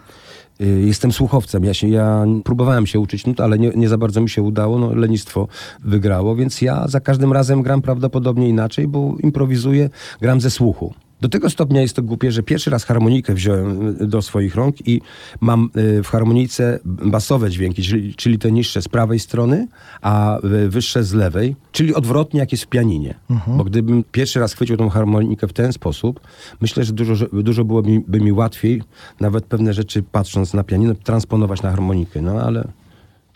jestem 0.60 1.12
słuchowcem. 1.12 1.64
Ja, 1.64 1.74
się, 1.74 1.88
ja 1.88 2.24
próbowałem 2.44 2.86
się 2.86 3.00
uczyć 3.00 3.26
nut, 3.26 3.40
ale 3.40 3.58
nie, 3.58 3.70
nie 3.70 3.88
za 3.88 3.98
bardzo 3.98 4.20
mi 4.20 4.30
się 4.30 4.42
udało. 4.42 4.78
No, 4.78 4.94
lenistwo 4.94 5.48
wygrało, 5.84 6.36
więc 6.36 6.62
ja 6.62 6.88
za 6.88 7.00
każdym 7.00 7.32
razem 7.32 7.62
gram 7.62 7.82
prawdopodobnie 7.82 8.48
inaczej, 8.48 8.88
bo 8.88 9.14
improwizuję, 9.22 9.90
gram 10.20 10.40
ze 10.40 10.50
słuchu. 10.50 10.94
Do 11.20 11.28
tego 11.28 11.50
stopnia 11.50 11.80
jest 11.80 11.96
to 11.96 12.02
głupie, 12.02 12.32
że 12.32 12.42
pierwszy 12.42 12.70
raz 12.70 12.84
harmonikę 12.84 13.34
wziąłem 13.34 13.88
y, 14.02 14.06
do 14.06 14.22
swoich 14.22 14.54
rąk 14.54 14.88
i 14.88 15.00
mam 15.40 15.70
y, 15.76 16.02
w 16.02 16.08
harmonice 16.08 16.78
basowe 16.84 17.50
dźwięki, 17.50 17.82
czyli, 17.82 18.14
czyli 18.14 18.38
te 18.38 18.52
niższe 18.52 18.82
z 18.82 18.88
prawej 18.88 19.18
strony, 19.18 19.68
a 20.02 20.38
y, 20.38 20.68
wyższe 20.68 21.04
z 21.04 21.12
lewej, 21.12 21.56
czyli 21.72 21.94
odwrotnie 21.94 22.40
jak 22.40 22.52
jest 22.52 22.64
w 22.64 22.68
pianinie. 22.68 23.14
Bo 23.46 23.64
gdybym 23.64 24.04
pierwszy 24.12 24.40
raz 24.40 24.54
chwycił 24.54 24.76
tą 24.76 24.88
harmonikę 24.88 25.48
w 25.48 25.52
ten 25.52 25.72
sposób, 25.72 26.20
myślę, 26.60 26.84
że 26.84 26.92
dużo, 26.92 27.26
dużo 27.32 27.64
byłoby 27.64 27.90
mi, 27.90 28.00
by 28.00 28.20
mi 28.20 28.32
łatwiej 28.32 28.82
nawet 29.20 29.44
pewne 29.44 29.74
rzeczy 29.74 30.02
patrząc 30.02 30.54
na 30.54 30.64
pianino 30.64 30.94
transponować 30.94 31.62
na 31.62 31.70
harmonikę. 31.70 32.22
No 32.22 32.40
ale 32.40 32.68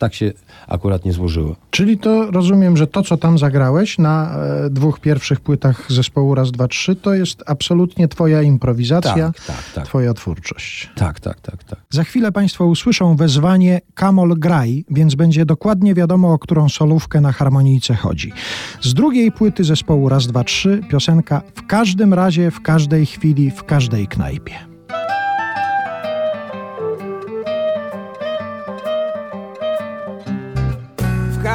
tak 0.03 0.15
się 0.15 0.33
akurat 0.69 1.05
nie 1.05 1.13
złożyło. 1.13 1.57
Czyli 1.71 1.99
to 1.99 2.31
rozumiem, 2.31 2.77
że 2.77 2.87
to, 2.87 3.03
co 3.03 3.17
tam 3.17 3.39
zagrałeś 3.39 3.99
na 3.99 4.37
e, 4.37 4.71
dwóch 4.71 5.01
pierwszych 5.01 5.41
płytach 5.41 5.93
zespołu 5.93 6.35
Raz, 6.35 6.51
Dwa, 6.51 6.69
Trzy, 6.69 6.97
to 6.97 7.15
jest 7.15 7.43
absolutnie 7.47 8.09
twoja 8.09 8.43
improwizacja, 8.43 9.33
Tak, 9.33 9.47
tak, 9.47 9.73
tak. 9.75 9.85
twoja 9.85 10.15
twórczość. 10.15 10.91
Tak, 10.97 11.21
tak, 11.21 11.41
tak, 11.41 11.65
tak. 11.65 11.79
Za 11.91 12.05
chwilę 12.05 12.33
Państwo 12.33 12.67
usłyszą 12.67 13.17
wezwanie 13.17 13.81
Kamol 13.95 14.39
Graj, 14.39 14.85
więc 14.91 15.15
będzie 15.15 15.47
dokładnie 15.47 15.95
wiadomo, 15.95 16.33
o 16.33 16.39
którą 16.39 16.69
solówkę 16.69 17.21
na 17.21 17.33
harmonijce 17.33 17.95
chodzi. 17.95 18.33
Z 18.81 18.95
drugiej 18.95 19.33
płyty 19.33 19.65
zespołu 19.65 20.09
Raz, 20.09 20.27
Dwa, 20.27 20.45
Trzy 20.45 20.81
piosenka 20.91 21.43
w 21.55 21.67
każdym 21.67 22.15
razie, 22.15 22.51
w 22.51 22.61
każdej 22.61 23.07
chwili, 23.07 23.51
w 23.51 23.65
każdej 23.65 24.07
knajpie. 24.07 24.72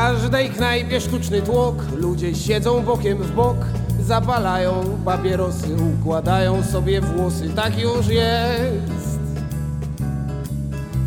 Każdej 0.08 0.50
knajpie 0.50 1.02
sztuczny 1.02 1.42
tłok, 1.42 1.76
ludzie 1.96 2.36
siedzą 2.36 2.82
bokiem 2.82 3.18
w 3.18 3.32
bok, 3.32 3.58
zapalają 4.00 4.74
papierosy, 5.06 5.68
układają 6.00 6.64
sobie 6.64 7.02
włosy, 7.02 7.50
tak 7.50 7.80
już 7.80 8.08
jest. 8.08 9.20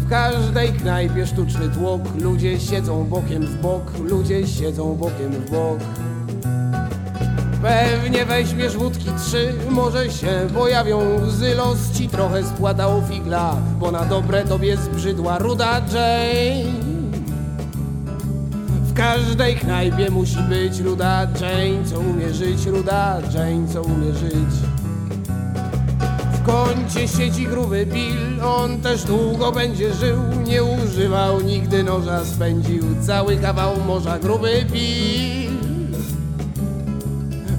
W 0.01 0.09
każdej 0.11 0.73
knajpie 0.73 1.27
sztuczny 1.27 1.69
tłok, 1.69 2.03
ludzie 2.21 2.61
siedzą 2.61 3.05
bokiem 3.05 3.43
w 3.43 3.63
bok, 3.63 3.99
ludzie 3.99 4.47
siedzą 4.47 4.97
bokiem 4.97 5.33
w 5.33 5.51
bok. 5.51 5.79
Pewnie 7.63 8.27
weźmiesz 8.27 8.77
wódki 8.77 9.07
trzy, 9.27 9.55
może 9.71 10.11
się 10.11 10.47
pojawią 10.55 10.99
łzy, 11.27 11.55
los 11.55 11.93
ci 11.93 12.09
trochę 12.09 12.45
spłatał 12.45 13.03
figla, 13.09 13.57
bo 13.79 13.91
na 13.91 14.05
dobre 14.05 14.45
tobie 14.45 14.77
zbrzydła 14.77 15.39
ruda 15.39 15.81
Jane. 15.93 17.00
Każdej 19.01 19.57
knajpie 19.57 20.11
musi 20.11 20.39
być 20.49 20.81
ruda. 20.81 21.27
Jane, 21.41 21.85
co 21.85 22.01
umie 22.01 22.35
żyć, 22.35 22.67
ruda. 22.67 23.19
Jane, 23.35 23.69
co 23.69 23.83
umie 23.83 24.15
żyć. 24.15 24.55
W 26.33 26.43
kącie 26.43 27.09
siedzi 27.09 27.47
gruby 27.47 27.87
Bill, 27.87 28.45
on 28.45 28.81
też 28.81 29.05
długo 29.05 29.53
będzie 29.53 29.95
żył, 29.95 30.19
nie 30.47 30.65
używał 30.65 31.41
nigdy 31.41 31.83
noża, 31.83 32.25
spędził 32.25 32.83
cały 33.01 33.37
kawał 33.37 33.81
morza. 33.87 34.19
Gruby 34.19 34.67
Bill. 34.73 35.51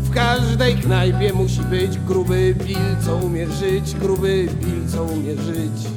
W 0.03 0.13
każdej 0.13 0.75
knajpie 0.75 1.33
musi 1.33 1.61
być 1.61 1.97
gruby 1.97 2.55
Bill, 2.65 2.95
co 3.05 3.15
umie 3.15 3.47
żyć, 3.47 3.95
gruby 3.95 4.47
Bill, 4.59 4.87
co 4.87 5.03
umie 5.03 5.35
żyć. 5.35 5.87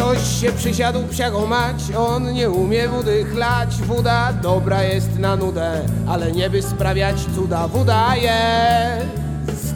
Ktoś 0.00 0.40
się 0.40 0.52
przysiadł 0.52 1.06
psiago 1.08 1.46
mać, 1.46 1.76
on 1.96 2.32
nie 2.32 2.50
umie 2.50 2.88
wody 2.88 3.24
chlać. 3.24 3.76
Woda 3.76 4.32
dobra 4.32 4.82
jest 4.82 5.18
na 5.18 5.36
nudę, 5.36 5.82
ale 6.08 6.32
nie 6.32 6.50
by 6.50 6.62
sprawiać 6.62 7.16
cuda. 7.34 7.68
Woda 7.68 8.16
jest. 8.16 9.74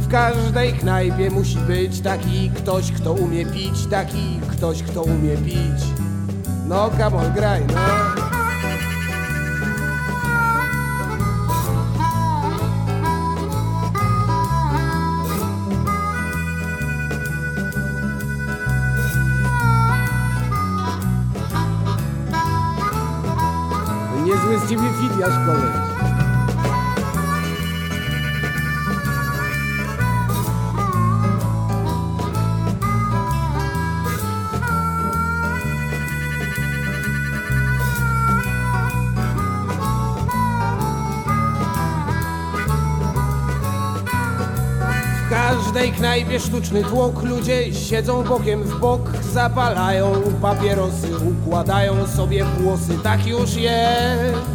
W 0.00 0.08
każdej 0.10 0.72
knajpie 0.72 1.30
musi 1.30 1.56
być 1.56 2.00
taki 2.00 2.50
ktoś, 2.50 2.92
kto 2.92 3.12
umie 3.12 3.46
pić, 3.46 3.86
taki 3.90 4.40
ktoś, 4.48 4.82
kto 4.82 5.02
umie 5.02 5.36
pić. 5.36 5.84
No, 6.68 6.90
on, 6.90 7.32
graj, 7.32 7.62
no. 7.66 8.13
Z 24.64 24.68
ciebie. 24.68 24.82
W 45.26 45.30
każdej 45.30 45.92
knajpie 45.92 46.40
sztuczny 46.40 46.84
tłok, 46.84 47.22
ludzie 47.22 47.74
siedzą 47.74 48.24
bokiem 48.24 48.62
w 48.62 48.80
bok, 48.80 49.00
zapalają 49.32 50.12
papierosy, 50.42 51.08
układają 51.16 52.06
sobie 52.06 52.44
włosy, 52.44 52.98
tak 53.02 53.26
już 53.26 53.54
jest. 53.54 54.53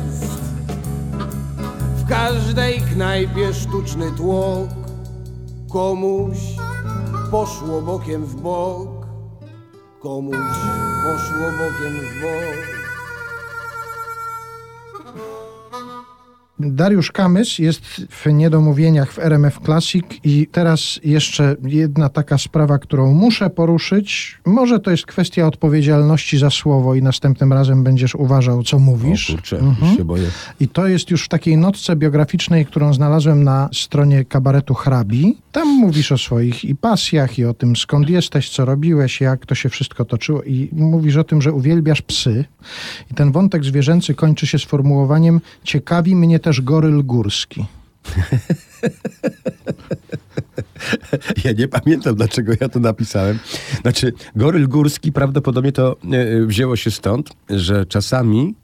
W 2.09 2.11
każdej 2.11 2.81
knajpie 2.81 3.53
sztuczny 3.53 4.11
tłok, 4.11 4.69
komuś 5.71 6.37
poszło 7.31 7.81
bokiem 7.81 8.25
w 8.25 8.35
bok, 8.35 9.07
komuś 9.99 10.35
poszło 11.03 11.47
bokiem 11.59 11.93
w 11.93 12.21
bok. 12.21 12.78
Dariusz 16.59 17.11
Kamys 17.11 17.59
jest 17.59 17.81
w 18.09 18.25
niedomówieniach 18.25 19.11
w 19.13 19.19
RMF 19.19 19.59
Classic 19.65 20.05
i 20.23 20.47
teraz 20.51 20.99
jeszcze 21.03 21.55
jedna 21.63 22.09
taka 22.09 22.37
sprawa, 22.37 22.79
którą 22.79 23.13
muszę 23.13 23.49
poruszyć. 23.49 24.37
Może 24.45 24.79
to 24.79 24.91
jest 24.91 25.05
kwestia 25.05 25.47
odpowiedzialności 25.47 26.37
za 26.37 26.49
słowo 26.49 26.95
i 26.95 27.01
następnym 27.01 27.53
razem 27.53 27.83
będziesz 27.83 28.15
uważał, 28.15 28.63
co 28.63 28.79
mówisz. 28.79 29.29
O 29.29 29.33
kurczę, 29.33 29.59
Mhm. 29.59 29.97
się 29.97 30.05
boję. 30.05 30.27
I 30.59 30.67
to 30.67 30.87
jest 30.87 31.11
już 31.11 31.25
w 31.25 31.27
takiej 31.27 31.57
notce 31.57 31.95
biograficznej, 31.95 32.65
którą 32.65 32.93
znalazłem 32.93 33.43
na 33.43 33.69
stronie 33.73 34.25
kabaretu 34.25 34.73
Hrabi. 34.73 35.37
Tam 35.51 35.67
mówisz 35.67 36.11
o 36.11 36.17
swoich 36.17 36.65
i 36.65 36.75
pasjach, 36.75 37.39
i 37.39 37.45
o 37.45 37.53
tym, 37.53 37.75
skąd 37.75 38.09
jesteś, 38.09 38.49
co 38.49 38.65
robiłeś, 38.65 39.21
jak 39.21 39.45
to 39.45 39.55
się 39.55 39.69
wszystko 39.69 40.05
toczyło. 40.05 40.43
I 40.43 40.69
mówisz 40.71 41.17
o 41.17 41.23
tym, 41.23 41.41
że 41.41 41.53
uwielbiasz 41.53 42.01
psy. 42.01 42.45
I 43.11 43.13
ten 43.13 43.31
wątek 43.31 43.63
zwierzęcy 43.63 44.13
kończy 44.15 44.47
się 44.47 44.59
sformułowaniem 44.59 45.41
ciekawi 45.63 46.15
mnie 46.15 46.39
też 46.49 46.61
goryl 46.61 47.05
górski. 47.05 47.65
Ja 51.45 51.51
nie 51.51 51.67
pamiętam, 51.67 52.15
dlaczego 52.15 52.53
ja 52.61 52.69
to 52.69 52.79
napisałem. 52.79 53.39
Znaczy, 53.81 54.13
goryl 54.35 54.67
górski 54.67 55.11
prawdopodobnie 55.11 55.71
to 55.71 55.97
e, 56.11 56.45
wzięło 56.45 56.75
się 56.75 56.91
stąd, 56.91 57.29
że 57.49 57.85
czasami 57.85 58.55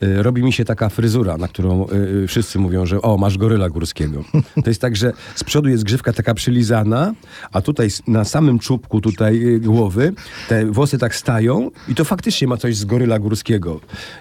e, 0.00 0.22
robi 0.22 0.42
mi 0.42 0.52
się 0.52 0.64
taka 0.64 0.88
fryzura, 0.88 1.36
na 1.36 1.48
którą 1.48 1.86
e, 1.86 2.26
wszyscy 2.26 2.58
mówią, 2.58 2.86
że 2.86 3.02
o, 3.02 3.16
masz 3.16 3.38
goryla 3.38 3.68
górskiego. 3.68 4.24
To 4.64 4.70
jest 4.70 4.80
tak, 4.80 4.96
że 4.96 5.12
z 5.34 5.44
przodu 5.44 5.68
jest 5.68 5.84
grzywka 5.84 6.12
taka 6.12 6.34
przylizana, 6.34 7.14
a 7.52 7.60
tutaj 7.60 7.88
na 8.06 8.24
samym 8.24 8.58
czubku 8.58 9.00
tutaj 9.00 9.54
e, 9.54 9.60
głowy 9.60 10.12
te 10.48 10.66
włosy 10.66 10.98
tak 10.98 11.14
stają 11.14 11.70
i 11.88 11.94
to 11.94 12.04
faktycznie 12.04 12.48
ma 12.48 12.56
coś 12.56 12.76
z 12.76 12.84
goryla 12.84 13.18
górskiego. 13.18 13.80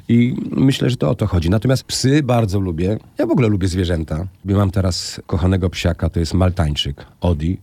I 0.10 0.36
myślę, 0.52 0.90
że 0.90 0.98
to 0.98 1.10
o 1.10 1.16
to 1.16 1.28
chodzi. 1.28 1.50
Natomiast 1.50 1.84
psy 1.84 2.24
bardzo 2.24 2.60
lubię. 2.60 2.98
Ja 3.18 3.26
w 3.26 3.32
ogóle 3.32 3.48
lubię 3.48 3.68
zwierzęta. 3.68 4.28
Mam 4.46 4.72
teraz 4.72 5.22
kochanego 5.28 5.70
psiaka, 5.70 6.10
to 6.10 6.20
jest 6.20 6.34
maltańczyk, 6.34 7.06
Odi. 7.22 7.58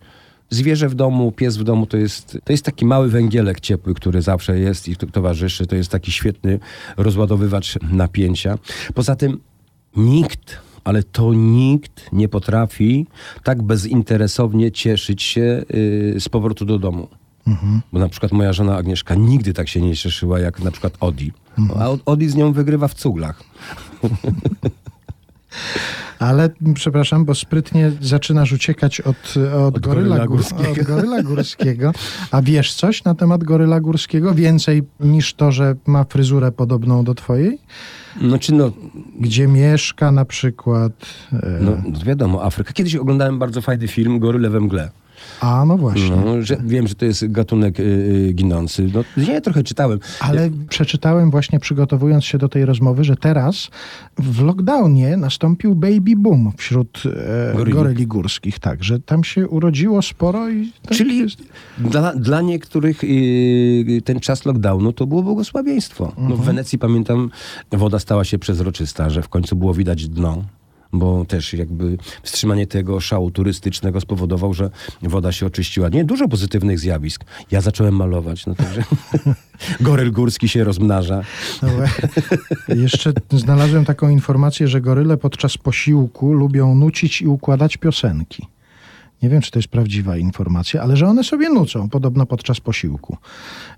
Zwierzę 0.51 0.89
w 0.89 0.95
domu, 0.95 1.33
pies 1.33 1.57
w 1.57 1.65
domu 1.65 1.87
to 1.87 1.97
jest, 1.97 2.39
to 2.45 2.53
jest 2.53 2.65
taki 2.65 2.87
mały 2.87 3.09
węgielek 3.11 3.61
ciepły, 3.61 3.95
który 3.95 4.23
zawsze 4.23 4.59
jest 4.59 4.89
i 4.89 4.97
to- 4.97 5.07
towarzyszy. 5.07 5.67
To 5.67 5.77
jest 5.77 5.91
taki 5.91 6.13
świetny 6.13 6.59
rozładowywacz 6.97 7.79
napięcia. 7.83 8.59
Poza 8.95 9.17
tym 9.17 9.41
nikt, 9.97 10.59
ale 10.85 11.03
to 11.03 11.35
nikt 11.35 12.13
nie 12.13 12.29
potrafi 12.29 13.07
tak 13.43 13.63
bezinteresownie 13.63 14.73
cieszyć 14.73 15.23
się 15.23 15.63
y, 15.75 16.15
z 16.21 16.29
powrotu 16.29 16.65
do 16.65 16.79
domu. 16.79 17.09
Bo 17.93 17.99
na 17.99 18.09
przykład 18.09 18.33
moja 18.33 18.53
żona 18.53 18.77
Agnieszka 18.77 19.15
nigdy 19.15 19.53
tak 19.53 19.69
się 19.69 19.81
nie 19.81 19.97
cieszyła 19.97 20.41
jak 20.41 20.61
na 20.63 20.71
przykład 20.71 20.97
Odi. 21.01 21.33
A 21.79 21.89
Odi 22.07 22.29
z 22.29 22.35
nią 22.35 22.53
wygrywa 22.53 22.89
w 22.89 22.95
cuglach. 22.95 23.45
Ale 26.19 26.51
przepraszam, 26.75 27.25
bo 27.25 27.35
sprytnie 27.35 27.93
zaczynasz 28.01 28.53
uciekać 28.53 29.01
od, 29.01 29.17
od, 29.67 29.79
goryla, 29.79 30.17
goryla 30.17 30.25
gór- 30.25 30.29
górskiego. 30.29 30.81
od 30.81 30.87
goryla 30.87 31.23
górskiego. 31.23 31.93
A 32.31 32.43
wiesz 32.43 32.75
coś 32.75 33.05
na 33.05 33.15
temat 33.15 33.45
goryla 33.45 33.81
górskiego? 33.81 34.35
Więcej 34.35 34.83
niż 35.01 35.35
to, 35.35 35.53
że 35.53 35.75
ma 35.87 36.05
fryzurę 36.05 36.53
podobną 36.53 37.05
do 37.05 37.15
twojej? 37.15 37.59
Znaczy, 38.29 38.55
no, 38.55 38.73
Gdzie 39.21 39.49
mieszka 39.49 40.13
na 40.13 40.25
przykład? 40.25 40.93
E, 41.33 41.59
no 41.61 41.73
wiadomo, 42.05 42.45
Afryka. 42.45 42.73
Kiedyś 42.73 42.97
oglądałem 42.97 43.39
bardzo 43.39 43.61
fajny 43.61 43.89
film 43.89 44.19
Goryle 44.19 44.51
we 44.51 44.61
mgle. 44.61 44.91
A, 45.41 45.65
no 45.65 45.77
właśnie. 45.79 46.17
No, 46.25 46.43
że, 46.43 46.57
wiem, 46.65 46.87
że 46.89 46.95
to 46.95 47.05
jest 47.05 47.33
gatunek 47.33 47.81
y, 47.81 47.83
y, 47.83 48.33
ginący. 48.33 48.91
No, 48.95 49.05
nie, 49.27 49.41
trochę 49.41 49.63
czytałem. 49.63 49.99
Ale 50.21 50.51
przeczytałem 50.69 51.31
właśnie 51.31 51.61
przygotowując 51.61 52.25
się 52.25 52.39
do 52.39 52.49
tej 52.49 52.65
rozmowy, 52.65 53.05
że 53.05 53.17
teraz 53.17 53.69
w 54.19 54.43
lockdownie 54.43 55.17
nastąpił 55.17 55.75
baby 55.75 56.17
boom 56.17 56.53
wśród 56.57 57.03
e, 57.07 57.53
Goryli. 57.57 57.73
goryli 57.77 58.07
górskich. 58.07 58.59
Tak, 58.59 58.85
że 58.85 59.01
tam 59.01 59.25
się 59.25 59.49
urodziło 59.49 60.03
sporo 60.03 60.49
i 60.51 60.73
tak 60.83 60.99
Czyli 60.99 61.19
jest. 61.19 61.39
dla, 61.79 62.15
dla 62.15 62.41
niektórych 62.43 63.05
y, 63.05 64.03
ten 64.05 64.21
czas 64.21 64.45
lockdownu 64.45 64.93
to 64.93 65.07
było 65.07 65.23
błogosławieństwo. 65.23 66.13
No, 66.17 66.23
Mhm. 66.23 66.41
w 66.41 66.45
Wenecji 66.45 66.79
pamiętam, 66.79 67.31
woda 67.73 67.99
stała 67.99 68.25
się 68.25 68.39
przezroczysta, 68.39 69.11
że 69.11 69.23
w 69.23 69.29
końcu 69.29 69.57
było 69.57 69.75
widać 69.75 70.09
dno. 70.09 70.45
Bo 70.95 71.25
też 71.25 71.55
jakby 71.55 71.97
wstrzymanie 72.23 72.67
tego 72.67 73.01
szału 73.01 73.31
turystycznego 73.31 74.01
spowodował, 74.01 74.55
że 74.55 74.71
woda 75.03 75.33
się 75.33 75.47
oczyściła. 75.47 75.89
Nie, 75.89 76.05
dużo 76.05 76.29
pozytywnych 76.29 76.79
zjawisk. 76.79 77.25
Ja 77.51 77.61
zacząłem 77.61 77.97
malować, 77.97 78.47
no 78.47 78.55
także 78.55 78.85
goryl 79.81 80.13
górski 80.13 80.49
się 80.49 80.65
rozmnaża. 80.65 81.23
No, 81.63 81.69
jeszcze 82.75 83.13
znalazłem 83.31 83.85
taką 83.85 84.09
informację, 84.09 84.69
że 84.69 84.81
goryle 84.81 85.17
podczas 85.17 85.59
posiłku 85.59 86.33
lubią 86.33 86.75
nucić 86.75 87.23
i 87.23 87.27
układać 87.27 87.77
piosenki. 87.77 88.54
Nie 89.25 89.31
wiem, 89.31 89.41
czy 89.41 89.51
to 89.51 89.59
jest 89.59 89.69
prawdziwa 89.69 90.17
informacja, 90.17 90.83
ale 90.83 90.97
że 90.97 91.07
one 91.07 91.25
sobie 91.25 91.49
nucą, 91.49 91.89
podobno 91.89 92.27
podczas 92.27 92.61
posiłku. 92.61 93.17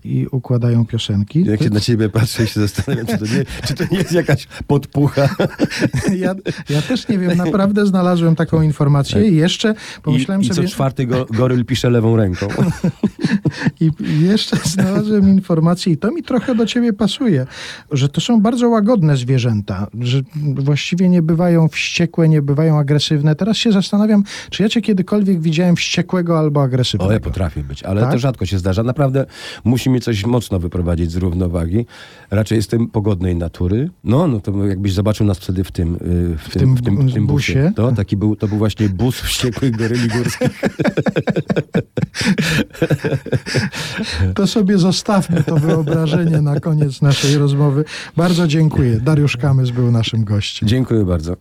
I 0.05 0.27
układają 0.31 0.87
piosenki. 0.87 1.45
Jak 1.45 1.63
się 1.63 1.71
na 1.71 1.81
ciebie 1.81 2.09
patrzę 2.09 2.45
i 2.45 2.47
się 2.47 2.61
zastanawiam, 2.61 3.07
czy 3.07 3.19
to 3.19 3.25
nie, 3.25 3.45
czy 3.67 3.75
to 3.75 3.85
nie 3.91 3.99
jest 3.99 4.13
jakaś 4.13 4.49
podpucha. 4.67 5.29
Ja, 6.17 6.35
ja 6.69 6.83
też 6.83 7.09
nie 7.09 7.19
wiem, 7.19 7.37
naprawdę 7.37 7.87
znalazłem 7.87 8.37
taką 8.37 8.63
informację 8.63 9.29
i 9.29 9.37
jeszcze 9.37 9.75
pomyślałem 10.03 10.43
I, 10.43 10.45
i 10.45 10.49
co 10.49 10.55
sobie... 10.55 10.69
czwarty 10.69 11.07
go, 11.07 11.27
goryl 11.31 11.65
pisze 11.65 11.91
lewą 11.91 12.17
ręką. 12.17 12.49
I 13.81 13.91
jeszcze 14.21 14.57
znalazłem 14.65 15.29
informację, 15.29 15.93
i 15.93 15.97
to 15.97 16.11
mi 16.11 16.23
trochę 16.23 16.55
do 16.55 16.67
ciebie 16.67 16.93
pasuje, 16.93 17.47
że 17.91 18.09
to 18.09 18.21
są 18.21 18.41
bardzo 18.41 18.69
łagodne 18.69 19.17
zwierzęta, 19.17 19.87
że 20.01 20.21
właściwie 20.55 21.09
nie 21.09 21.23
bywają 21.23 21.69
wściekłe, 21.69 22.29
nie 22.29 22.43
bywają 22.43 22.79
agresywne. 22.79 23.35
Teraz 23.35 23.57
się 23.57 23.73
zastanawiam, 23.73 24.25
czy 24.51 24.63
ja 24.63 24.69
cię 24.69 24.81
kiedykolwiek 24.81 25.36
widziałem 25.41 25.77
wściekłego 25.77 26.39
albo 26.39 26.63
agresywnego. 26.63 27.11
O, 27.11 27.13
ja 27.13 27.21
potrafię 27.21 27.63
być, 27.65 27.83
ale 27.83 28.01
Tak? 28.01 28.13
to 28.13 28.19
rzadko 28.19 28.47
się 28.47 28.59
zdarza. 28.59 28.83
Naprawdę 28.83 29.27
musi 29.65 29.91
mnie 29.91 30.01
coś 30.01 30.25
mocno 30.25 30.59
wyprowadzić 30.59 31.11
z 31.13 31.17
równowagi. 31.17 31.87
Raczej 32.31 32.57
jestem 32.57 32.89
pogodnej 32.89 33.37
natury. 33.37 33.91
No, 34.05 34.29
no 34.29 34.41
to 34.41 34.67
jakbyś 34.67 34.93
zobaczył 34.93 35.27
nas 35.27 35.39
wtedy 35.39 35.65
w 35.65 35.73
tym, 35.73 35.95
y, 35.95 35.99
w 36.39 36.49
tym, 36.51 36.61
tym 36.61 36.77
w 36.77 36.83
tym, 36.83 37.09
w 37.09 37.15
tym 37.15 37.27
busie. 37.27 37.53
busie? 37.55 37.73
To, 37.77 37.93
taki 37.93 38.17
był, 38.17 38.37
to 38.37 38.49
był 38.49 38.59
właśnie 38.59 38.89
bus 38.89 39.21
wściekłych 39.21 39.77
goryli 39.77 40.09
górskich. 40.09 40.61
To 44.35 44.47
sobie 44.47 44.79
zostawmy 44.79 45.43
to 45.45 45.57
wyobrażenie 45.57 46.41
na 46.41 46.61
koniec 46.61 47.03
naszej 47.03 47.37
rozmowy. 47.39 47.85
Bardzo 48.17 48.47
dziękuję. 48.49 49.01
Dariusz 49.01 49.37
Kamys 49.37 49.71
był 49.71 49.91
naszym 49.91 50.25
gościem. 50.25 50.69
Dziękuję 50.69 51.05
bardzo. 51.05 51.37